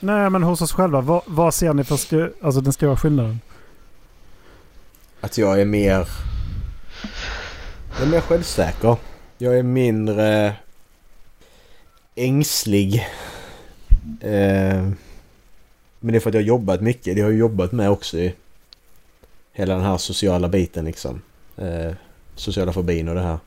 [0.00, 1.00] Nej men hos oss själva.
[1.00, 3.40] Vad, vad ser ni för st- alltså den stora skillnaden?
[5.20, 6.08] Att jag är mer...
[7.98, 8.96] Jag är mer självsäker.
[9.42, 10.54] Jag är mindre
[12.14, 13.06] ängslig.
[14.20, 14.88] Eh,
[16.00, 17.16] men det är för att jag har jobbat mycket.
[17.16, 18.34] Det har jag jobbat med också i
[19.52, 21.22] hela den här sociala biten liksom.
[21.56, 21.92] Eh,
[22.34, 23.38] sociala fobin och det här.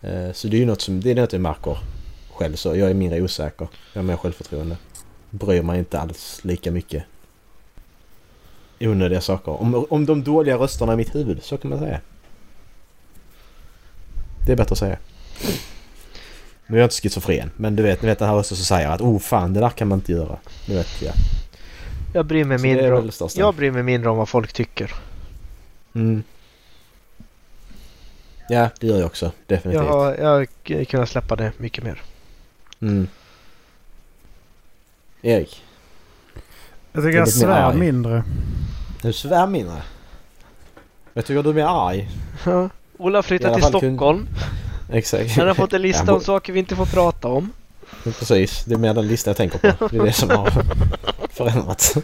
[0.00, 1.78] Eh, så det är ju något som, det är något jag märker
[2.32, 2.56] själv.
[2.56, 3.68] Så jag är mindre osäker.
[3.92, 4.76] Jag har mer självförtroende.
[5.30, 7.04] Bryr mig inte alls lika mycket.
[8.80, 9.52] Onödiga saker.
[9.52, 12.00] Om, om de dåliga rösterna i mitt huvud, så kan man säga.
[14.46, 14.98] Det är bättre att säga.
[16.66, 18.88] Nu är jag inte schizofren, men du vet, ni vet den här rösten som säger
[18.90, 20.38] att oh fan, det där kan man inte göra.
[20.66, 21.12] Du vet, ja.
[22.14, 24.94] Jag bryr mig Så mindre om, jag bryr mig mindre om vad folk tycker.
[25.94, 26.22] Mm.
[28.48, 29.32] Ja, det gör jag också.
[29.46, 29.82] Definitivt.
[29.84, 32.02] Jag har, jag har kunnat släppa det mycket mer.
[32.80, 33.08] Mm.
[35.22, 35.64] Erik,
[36.92, 38.24] Jag tycker Det är jag svär mindre.
[39.02, 39.82] du svär mindre.
[41.14, 42.08] Jag tycker du är mer arg.
[42.46, 42.68] Ja.
[43.00, 44.28] Ola har flyttat till fall kun- Stockholm.
[44.92, 45.36] Exakt.
[45.36, 47.52] Han har fått en lista Ja, om saker vi inte får prata om.
[48.04, 49.88] Precis, det är mer den lista jag tänker på.
[49.88, 50.50] Det är det som har
[51.30, 51.94] förändrats.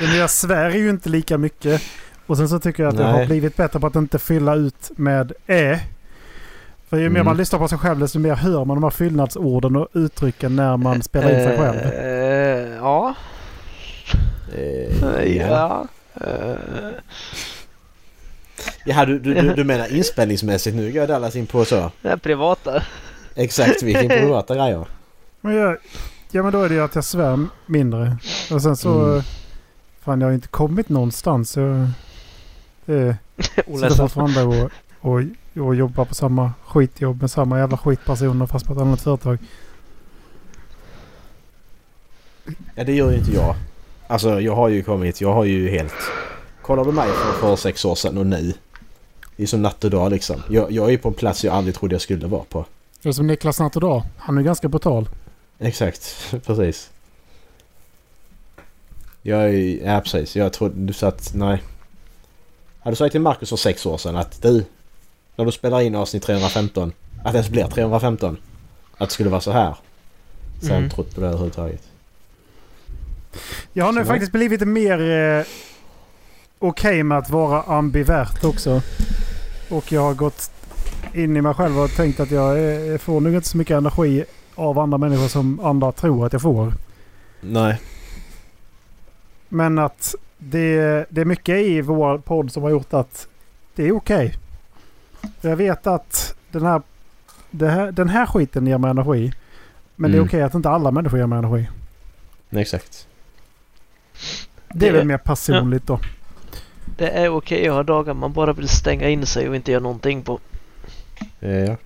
[0.00, 1.82] Men jag svär ju inte lika mycket.
[2.26, 3.26] Och sen så tycker jag att jag har Nej.
[3.26, 5.80] blivit bättre på att inte fylla ut med ä.
[6.88, 7.24] För ju mer Mm.
[7.24, 10.76] man lyssnar på sig själv desto mer hör man de här fyllnadsorden och uttrycken när
[10.76, 11.78] man spelar in sig själv.
[11.78, 13.14] Eh, ja.
[14.56, 15.86] Eh, Ja.
[18.84, 21.90] Jaha, du, du, du, du menar inspelningsmässigt nu går Dallas in på så?
[22.02, 22.82] det är privata.
[23.34, 24.86] Exakt, vilken privata grejer.
[25.40, 25.76] Men jag,
[26.30, 28.16] ja men då är det ju att jag svär mindre.
[28.52, 29.04] Och sen så...
[29.04, 29.22] Mm.
[30.00, 31.50] Fan jag har inte kommit någonstans.
[31.50, 31.86] Så,
[32.84, 33.16] det
[33.66, 33.96] sitter sa.
[33.96, 34.70] fortfarande och,
[35.00, 35.22] och,
[35.62, 39.38] och jobbar på samma skitjobb med samma jävla skitpersoner fast på ett annat företag.
[42.74, 43.54] Ja, det gör ju inte jag.
[44.06, 45.94] Alltså, jag har ju kommit, jag har ju helt...
[46.62, 48.54] Kollar du mig för, för sex år sedan och nu?
[49.40, 50.42] Det är som natt och dag liksom.
[50.48, 52.64] Jag, jag är på en plats jag aldrig trodde jag skulle vara på.
[53.02, 54.02] Det är som Niklas Natt idag.
[54.16, 55.08] Han är ganska brutal.
[55.58, 56.90] Exakt, precis.
[59.22, 60.36] Jag är, ja precis.
[60.36, 61.62] Jag trodde, du sa att, nej.
[62.80, 64.64] Hade du sagt till Marcus för sex år sedan att du,
[65.36, 66.92] när du spelar in avsnitt 315,
[67.24, 68.36] att det ens blir 315,
[68.98, 69.74] att det skulle vara så här.
[70.60, 70.84] Så jag Mm.
[70.84, 71.82] inte trott på det överhuvudtaget.
[73.72, 74.06] Jag har nu Så.
[74.06, 75.44] faktiskt blivit mer eh,
[76.58, 78.82] okej med att vara ambivert också.
[79.70, 80.50] Och jag har gått
[81.14, 82.56] in i mig själv och tänkt att jag
[83.00, 86.72] får nog inte så mycket energi av andra människor som andra tror att jag får.
[87.40, 87.80] Nej.
[89.48, 93.28] Men att det, det är mycket i vår podd som har gjort att
[93.74, 94.34] det är okej.
[95.40, 96.82] Jag vet att den här,
[97.60, 99.32] här, den här skiten ger mig energi.
[99.96, 100.28] Men det är Mm.
[100.28, 101.68] okej att inte alla människor ger mig energi.
[102.50, 103.06] Nej, exakt.
[104.68, 106.00] Det är Det- väl mer personligt då.
[107.00, 109.82] Det är okej att ha dagar man bara vill stänga in sig och inte göra
[109.82, 110.38] någonting på.
[111.40, 111.76] Eh, Ja.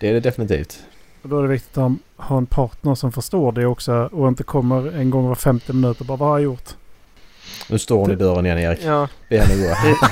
[0.00, 0.78] Det är det definitivt.
[1.22, 4.42] Och då är det viktigt att ha en partner som förstår det också och inte
[4.42, 6.68] kommer en gång var 50 minuter och bara vad har jag gjort?
[7.68, 8.80] Nu står hon i dörren igen Erik.
[8.84, 9.68] Ja, Be henne gå.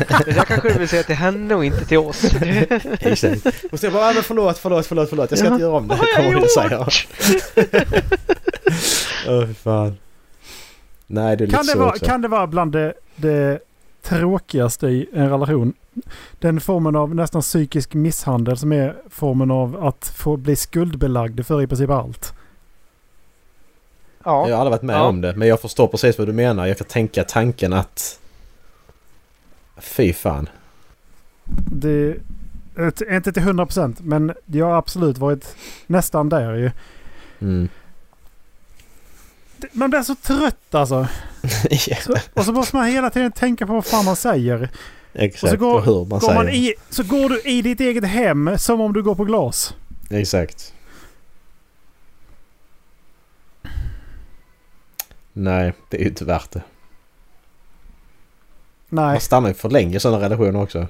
[0.09, 2.25] det, det där kanske du vill säga till henne och inte till oss.
[3.01, 3.47] Exakt.
[3.73, 5.31] Och så bara, "Ah, men förlåt, förlåt, förlåt, förlåt.
[5.31, 5.53] Jag ska Ja.
[5.53, 5.95] inte göra om det.
[5.97, 6.79] Vad har jag hon säga.
[6.79, 7.07] gjort?
[9.29, 9.97] Åh fy fan.
[11.11, 12.05] Nej, det är lite Kan det, så vara, också.
[12.07, 13.59] kan det vara bland det, det
[14.03, 15.73] tråkigaste i en relation?
[16.39, 21.63] Den formen av nästan psykisk misshandel som är formen av att få bli skuldbelagd för
[21.63, 22.33] i princip allt.
[24.25, 25.03] Jag har Ja, aldrig varit med Ja.
[25.03, 25.35] om det.
[25.37, 26.67] Men jag förstår precis vad du menar.
[26.67, 28.21] Jag kan tänka tanken att...
[29.81, 30.49] Fy fan.
[31.73, 32.17] Det,
[33.11, 35.57] inte till 100% men jag har absolut varit
[35.87, 36.71] nästan där ju.
[37.41, 37.69] Mm.
[39.73, 41.09] Man blir så trött alltså.
[41.71, 44.69] ja, Så, och så måste man hela tiden tänka på vad fan man säger.
[45.13, 45.43] exakt.
[45.43, 46.35] Och så går- och hur man Går säger.
[46.35, 49.75] man i, så går du i ditt eget hem som om du går på glas.
[50.11, 50.75] Exakt.
[55.33, 56.63] Nej, det är ju inte värt det.
[58.89, 59.05] Nej.
[59.13, 60.87] Man stannar ju för länge i sådana relationer också.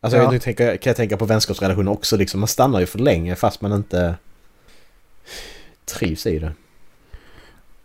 [0.00, 0.32] Alltså Ja.
[0.32, 2.40] jag tänker, kan jag tänka på vänskapsrelationer också liksom.
[2.40, 4.14] Man stannar ju för länge fast man inte
[5.84, 6.52] trivs i det.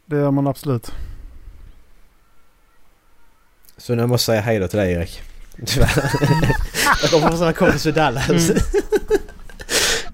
[0.05, 0.91] Det gör man absolut.
[3.77, 5.21] Så nu måste jag säga hej då till dig Erik.
[5.65, 5.91] Tyvärr.
[7.01, 8.29] jag kommer från sådana kompis i Dallas.
[8.29, 8.41] Mm.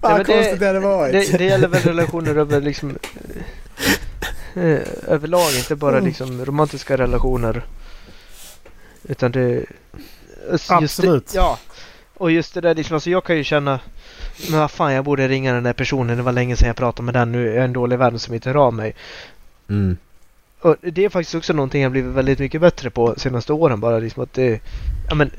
[0.00, 1.12] vad det- konstigt det hade varit.
[1.12, 2.98] det, det gäller väl relationer över liksom
[4.54, 6.04] eh, överlag, inte bara Mm.
[6.06, 7.64] liksom romantiska relationer.
[9.02, 9.64] Utan det...
[10.50, 11.26] just Absolut.
[11.26, 11.58] Det, ja.
[12.14, 13.80] Och just det där liksom, alltså jag kan ju känna
[14.50, 17.02] men vad fan jag borde ringa den där personen, det var länge sedan jag pratade
[17.06, 18.94] med den, nu är jag en dålig vän som inte hör av mig.
[19.70, 19.96] Mm.
[20.60, 23.98] Och det är faktiskt också någonting jag blivit väldigt mycket bättre på senaste åren bara
[23.98, 24.60] liksom att det...
[25.08, 25.30] Ja men...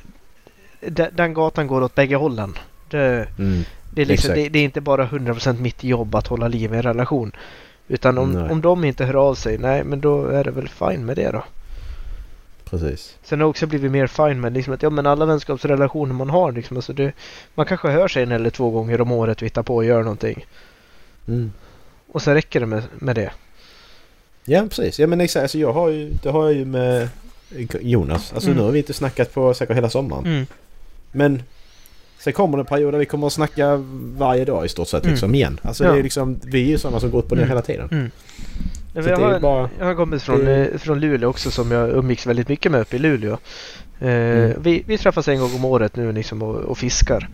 [0.88, 2.54] de- Den gatan går åt bägge hållen.
[2.90, 3.64] Det, Mm.
[3.94, 6.78] det, är liksom, det, det är inte bara 100% mitt jobb att hålla liv i
[6.78, 7.32] en relation.
[7.88, 8.52] Utan om, Nej.
[8.52, 11.32] om de inte hör av sig, nej men då är det väl fine med det
[11.32, 11.44] då.
[12.70, 13.18] Precis.
[13.24, 16.30] Sen har jag också blivit mer fine med liksom att ja men alla vänskapsrelationer man
[16.30, 17.12] har liksom, alltså det,
[17.56, 20.04] man kanske hör sig en eller två gånger om året och hittar på och gör
[20.04, 20.46] någonting.
[21.28, 21.52] Mm.
[22.12, 23.32] Och sen räcker det med, med det.
[24.46, 25.00] Ja precis.
[25.00, 25.42] Ja men exakt.
[25.42, 27.10] Alltså, jag har ju, det har jag ju med
[27.82, 28.34] Jonas.
[28.34, 28.58] Alltså Mm.
[28.60, 30.26] nu har vi inte snackat på säkert hela sommaren.
[30.26, 30.46] Mm.
[31.12, 31.44] Men
[32.20, 33.76] sen kommer det en period där vi kommer att snacka
[34.18, 35.14] varje dag i stort sett Mm.
[35.14, 35.60] liksom igen.
[35.64, 35.92] Alltså Ja.
[35.92, 37.50] det är liksom, vi är ju sådana som går upp och ner Mm.
[37.50, 37.90] hela tiden.
[37.92, 38.12] Mm.
[38.94, 41.72] Så Jag, det har, bara- jag har kommit från, det- eh, från Luleå också som
[41.72, 43.38] jag umgicks väldigt mycket med uppe i Luleå.
[44.00, 44.62] Eh, Mm.
[44.62, 47.30] vi, vi träffas en gång om året nu liksom och, och fiskar.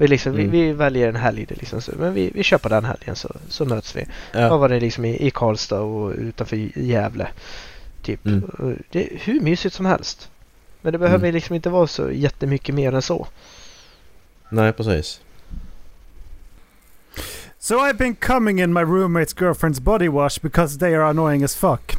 [0.00, 0.50] Vi, liksom, Mm.
[0.50, 3.16] vi, vi väljer en helg, det liksom, så, men vi, vi kör på den helgen
[3.16, 4.04] så, så möts vi.
[4.32, 4.56] Då Ja.
[4.56, 7.28] var det liksom i, i Karlstad och utanför Gävle.
[8.02, 8.26] Typ.
[8.26, 8.50] Mm.
[8.90, 10.30] Det är hur mysigt som helst.
[10.82, 11.34] Men det behöver Mm.
[11.34, 13.26] liksom inte vara så jättemycket mer än så.
[14.48, 15.20] Nej, precis.
[17.58, 21.56] So I've been coming in my roommate's girlfriend's body wash because they are annoying as
[21.56, 21.92] fuck.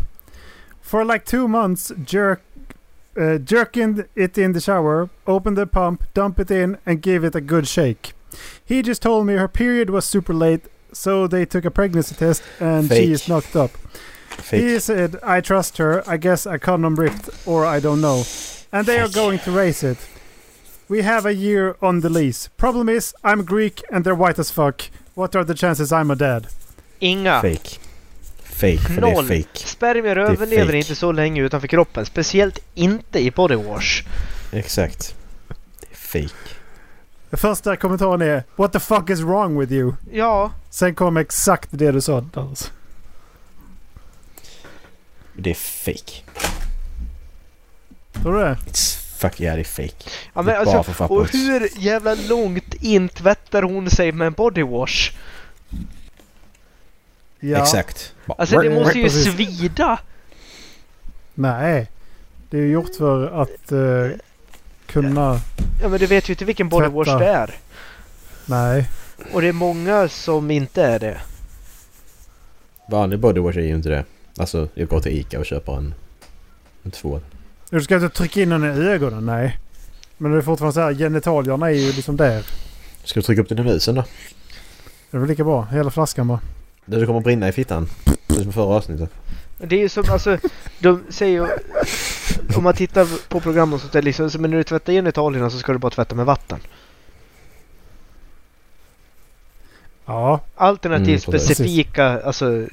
[0.81, 2.39] For like two months, jerk,
[3.17, 7.35] uh, jerking it in the shower, open the pump, dump it in, and give it
[7.35, 8.13] a good shake.
[8.63, 12.43] He just told me her period was super late, so they took a pregnancy test
[12.59, 13.03] and Fake.
[13.03, 13.71] she is knocked up.
[14.49, 16.03] He said, I trust her.
[16.09, 18.23] I guess a condom ripped, or I don't know.
[18.71, 19.97] And they are going to raise it.
[20.87, 22.49] We have a year on the lease.
[22.57, 24.83] Problem is, I'm Greek and they're white as fuck.
[25.15, 26.47] What are the chances I'm a dad?
[27.01, 27.41] Inga!
[27.41, 27.77] Fake.
[28.61, 29.27] Fake, för Noll.
[29.27, 29.67] det är fake.
[29.67, 30.77] Spermier är överlever fake.
[30.77, 32.05] inte så länge utanför kroppen.
[32.05, 34.03] Speciellt inte i body wash.
[34.51, 35.15] Exakt.
[35.79, 36.35] Det är fake.
[37.29, 39.93] Den första kommentaren är What the fuck is wrong with you?
[40.11, 42.21] Ja, Sen kom exakt det du sa.
[42.21, 42.71] Dallas.
[45.33, 46.11] Det är fake.
[48.13, 48.57] Tror du det?
[48.71, 49.93] It's fuck, ja det är fake.
[50.33, 54.27] ja Det men är bara alltså, och hur jävla långt in tvättar hon sig med
[54.27, 55.11] en body wash?
[57.43, 57.61] Ja.
[57.61, 58.13] Exakt.
[58.37, 59.33] Alltså det måste ju Precis.
[59.33, 59.99] svida!
[61.33, 61.87] Nej.
[62.49, 64.17] Det är ju gjort för att eh,
[64.85, 65.39] kunna...
[65.81, 67.55] Ja men du vet ju inte vilken body wash det är.
[68.45, 68.89] Nej.
[69.33, 71.21] Och det är många som inte är det.
[72.87, 74.05] Vanlig bodywash är ju inte det.
[74.37, 75.93] Alltså, jag går till Ica och köper en,
[76.83, 77.21] en tvål.
[77.69, 79.57] Du ska inte trycka in den i ögonen, nej.
[80.17, 82.45] Men det är fortfarande så här, genitalierna är ju liksom där.
[83.03, 84.03] Ska du trycka upp den i musen då?
[85.11, 85.65] Det är väl lika bra.
[85.71, 86.39] Hela flaskan bara.
[86.91, 87.87] Det det kommer att brinna i fittan.
[88.27, 89.09] Det som förra avsnittet.
[89.57, 90.37] Det är ju som alltså,
[90.79, 91.47] de säger ju...
[92.55, 95.57] Om man tittar på program och sånt där liksom, men när du tvättar genitalierna så
[95.57, 96.59] ska du bara tvätta med vatten.
[100.05, 100.39] Ja.
[100.55, 102.65] Alternativt Mm, specifika alltså,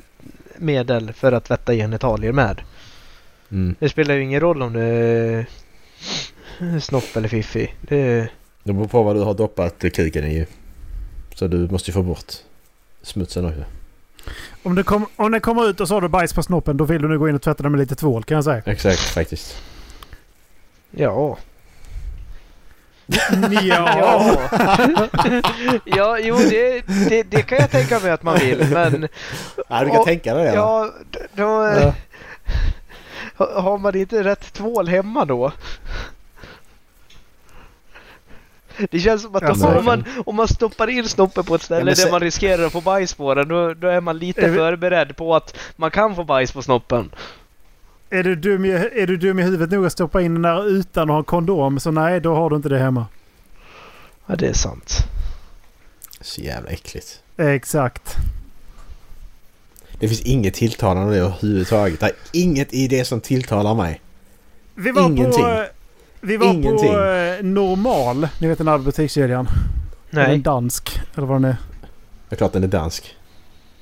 [0.56, 2.60] medel för att tvätta genitalier med.
[3.50, 3.74] Mm.
[3.78, 5.46] Det spelar ju ingen roll om det är
[6.80, 7.72] snopp eller fiffi.
[7.80, 8.28] Det,
[8.62, 10.46] Det beror på vad du har doppat kuken i ju.
[11.34, 12.32] Så du måste ju få bort
[13.02, 13.64] smutsen också.
[14.68, 16.84] Om det, kom, om det kommer ut och så har du bajs på snoppen då
[16.84, 18.62] vill du nu gå in och tvätta den med lite tvål kan jag säga.
[18.66, 19.62] Exakt, faktiskt.
[20.90, 21.38] ja.
[23.62, 23.78] ja.
[25.84, 29.08] ja, jo det, det, det kan jag tänka mig att man vill men
[29.68, 30.54] Ja, du kan Och- tänka dig det.
[30.54, 30.90] ja,
[31.34, 31.92] då, Ja.
[33.36, 35.52] ha- har man inte rätt tvål hemma då?
[38.90, 41.90] Det känns som att Ja, om, man, om man stoppar in snoppen på ett ställe
[41.90, 44.48] Ja, där man riskerar att få bajs på den, då, då är man lite Är
[44.50, 47.10] vi- förberedd på att man kan få bajs på snoppen.
[48.10, 50.68] Är du, dum i, är du dum i huvudet nog att stoppa in den där
[50.68, 53.06] utan att ha kondom så nej, då har du inte det hemma.
[54.26, 54.98] Ja, det är sant.
[56.20, 57.22] Så jävla äckligt.
[57.36, 58.14] Exakt.
[60.00, 62.00] Det finns inget tilltalande överhuvudtaget.
[62.00, 64.00] Det är inget i det som tilltalar mig.
[64.74, 65.42] Vi var Ingenting.
[65.44, 65.64] på...
[66.20, 66.92] Vi var Ingenting.
[66.92, 68.28] på eh, Normal.
[68.40, 69.46] Ni vet den här butikskedjan.
[70.10, 70.38] Är den Nej.
[70.38, 71.00] dansk?
[71.14, 71.56] Eller vad den är?
[72.28, 73.16] Det är klart den är dansk.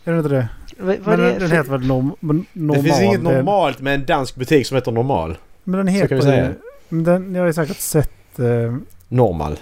[0.04, 0.48] Är den inte det?
[0.78, 2.12] Vad Men är den, det den heter väl norm,
[2.52, 2.76] normal?
[2.76, 5.38] det finns inget normalt med en dansk butik som heter normal.
[5.64, 6.52] Men den Så heter kan vi säga.
[6.88, 8.38] Men den, jag har ju säkert sett...
[8.38, 8.76] Eh,
[9.08, 9.58] Normal.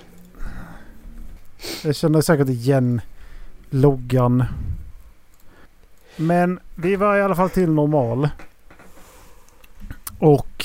[1.84, 3.00] jag känner säkert igen
[3.70, 4.44] loggan.
[6.16, 8.28] Men vi var i alla fall till normal.
[10.18, 10.64] Och...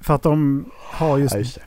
[0.00, 1.58] För att de har just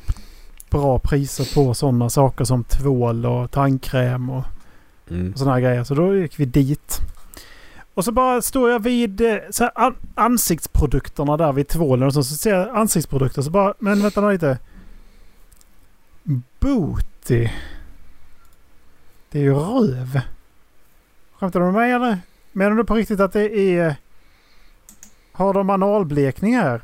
[0.69, 4.43] bra priser på sådana saker som tvål och tandkräm och
[5.09, 5.31] Mm.
[5.31, 5.83] och sådana här grejer.
[5.83, 6.99] Så då gick vi dit.
[7.93, 12.13] Och så bara står jag vid eh, så här, an- ansiktsprodukterna där vid tvålen och
[12.13, 14.57] så, så ser jag ansiktsprodukter så bara, men vänta nu lite.
[16.59, 17.49] Booty.
[19.31, 20.19] Det är ju röv.
[21.39, 22.17] Skämtar du med mig eller?
[22.51, 23.95] Menar du på riktigt att det är...
[25.31, 26.81] Har de analblekning här?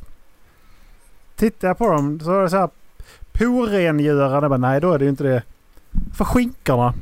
[1.39, 2.69] Tittar jag på dem så är det så här
[3.31, 4.49] porrengörande.
[4.49, 5.43] Men nej, då är det ju inte det.
[6.13, 6.93] För skinkorna.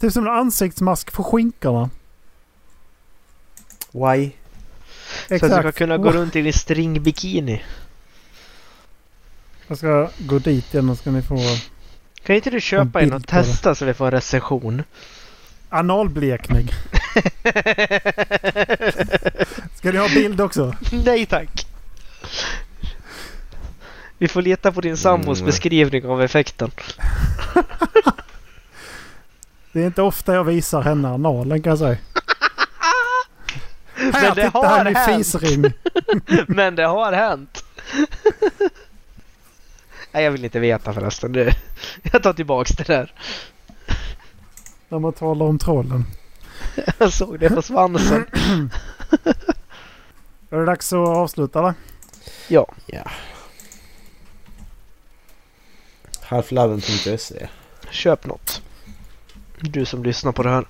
[0.00, 1.90] Typ som en ansiktsmask för skinkorna.
[3.92, 4.30] Why?
[5.28, 7.62] Så att du ska kunna gå runt i din stringbikini.
[9.66, 11.38] Jag ska gå dit igen och ska ni få
[12.22, 14.82] Kan inte du köpa En en och testa så vi får en recension?
[15.68, 16.68] analblekning.
[19.74, 20.74] Ska ni ha bild också?
[21.04, 21.67] Nej tack!
[24.18, 25.46] Vi får leta på din sambos Mm.
[25.46, 26.70] beskrivning av effekten.
[29.72, 31.96] Det är inte ofta jag visar henne analen kan jag säga.
[33.94, 35.16] Här, Men det titta har här hänt.
[35.26, 35.72] fisring.
[36.48, 37.64] Men det har hänt!
[40.12, 41.32] Nej, jag vill inte veta förresten.
[41.32, 41.54] Det,
[42.02, 43.12] jag tar tillbaks det där.
[44.88, 46.04] När man talar om trollen.
[46.98, 48.24] Jag såg det på svansen.
[50.50, 51.74] Är det dags att avsluta eller?
[52.48, 52.66] Ja.
[52.86, 53.10] Ja.
[56.20, 57.48] Halfloven.se
[57.90, 58.62] Köp något.
[59.60, 60.66] Du som lyssnar på det här.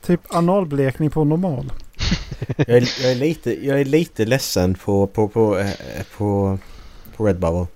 [0.00, 1.72] Typ analblekning på normal.
[2.56, 5.70] jag, är, jag, är lite, jag är lite ledsen på, på, på, eh,
[6.16, 6.58] på,
[7.16, 7.66] på Redbubble.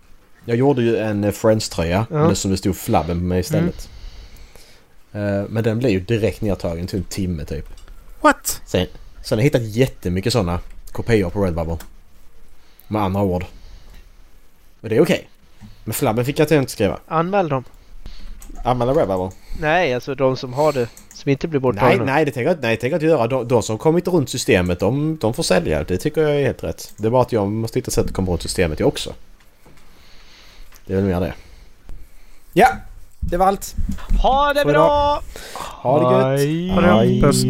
[0.44, 2.34] Jag gjorde ju en eh, Friends-tröja Ja.
[2.34, 3.88] som det stod flabben på mig istället.
[5.12, 7.66] Eh, Men den blev ju direkt nedtagen till en timme typ.
[8.20, 8.60] What?
[8.66, 8.86] Sen,
[9.24, 10.60] sen har jag hittat jättemycket sådana
[10.92, 11.76] kopior på Redbubble.
[12.88, 13.44] Med andra ord.
[14.80, 15.28] Och det är okej.
[15.84, 16.98] Men flabben fick jag inte skriva.
[17.08, 17.64] Anmäl dem.
[18.64, 19.30] Anmäla Redbubble.
[19.60, 20.88] Nej, alltså de som har det.
[21.14, 22.04] Som inte blir Nej, borttagna.
[22.04, 23.26] nej, det tänker jag, nej, det tänker jag inte göra.
[23.26, 25.84] De, de som kommit runt systemet, de, de får sälja.
[25.84, 26.92] Det tycker jag är helt rätt.
[26.96, 29.12] Det är bara att jag måste hitta sätt att komma runt systemet jag också.
[30.86, 31.34] Det är väl mer det.
[32.52, 32.68] Ja,
[33.20, 33.74] det var allt.
[34.22, 35.22] Ha det bra!
[35.54, 36.74] Ha det gött!
[36.74, 37.22] Ha det gött.
[37.22, 37.44] Puss.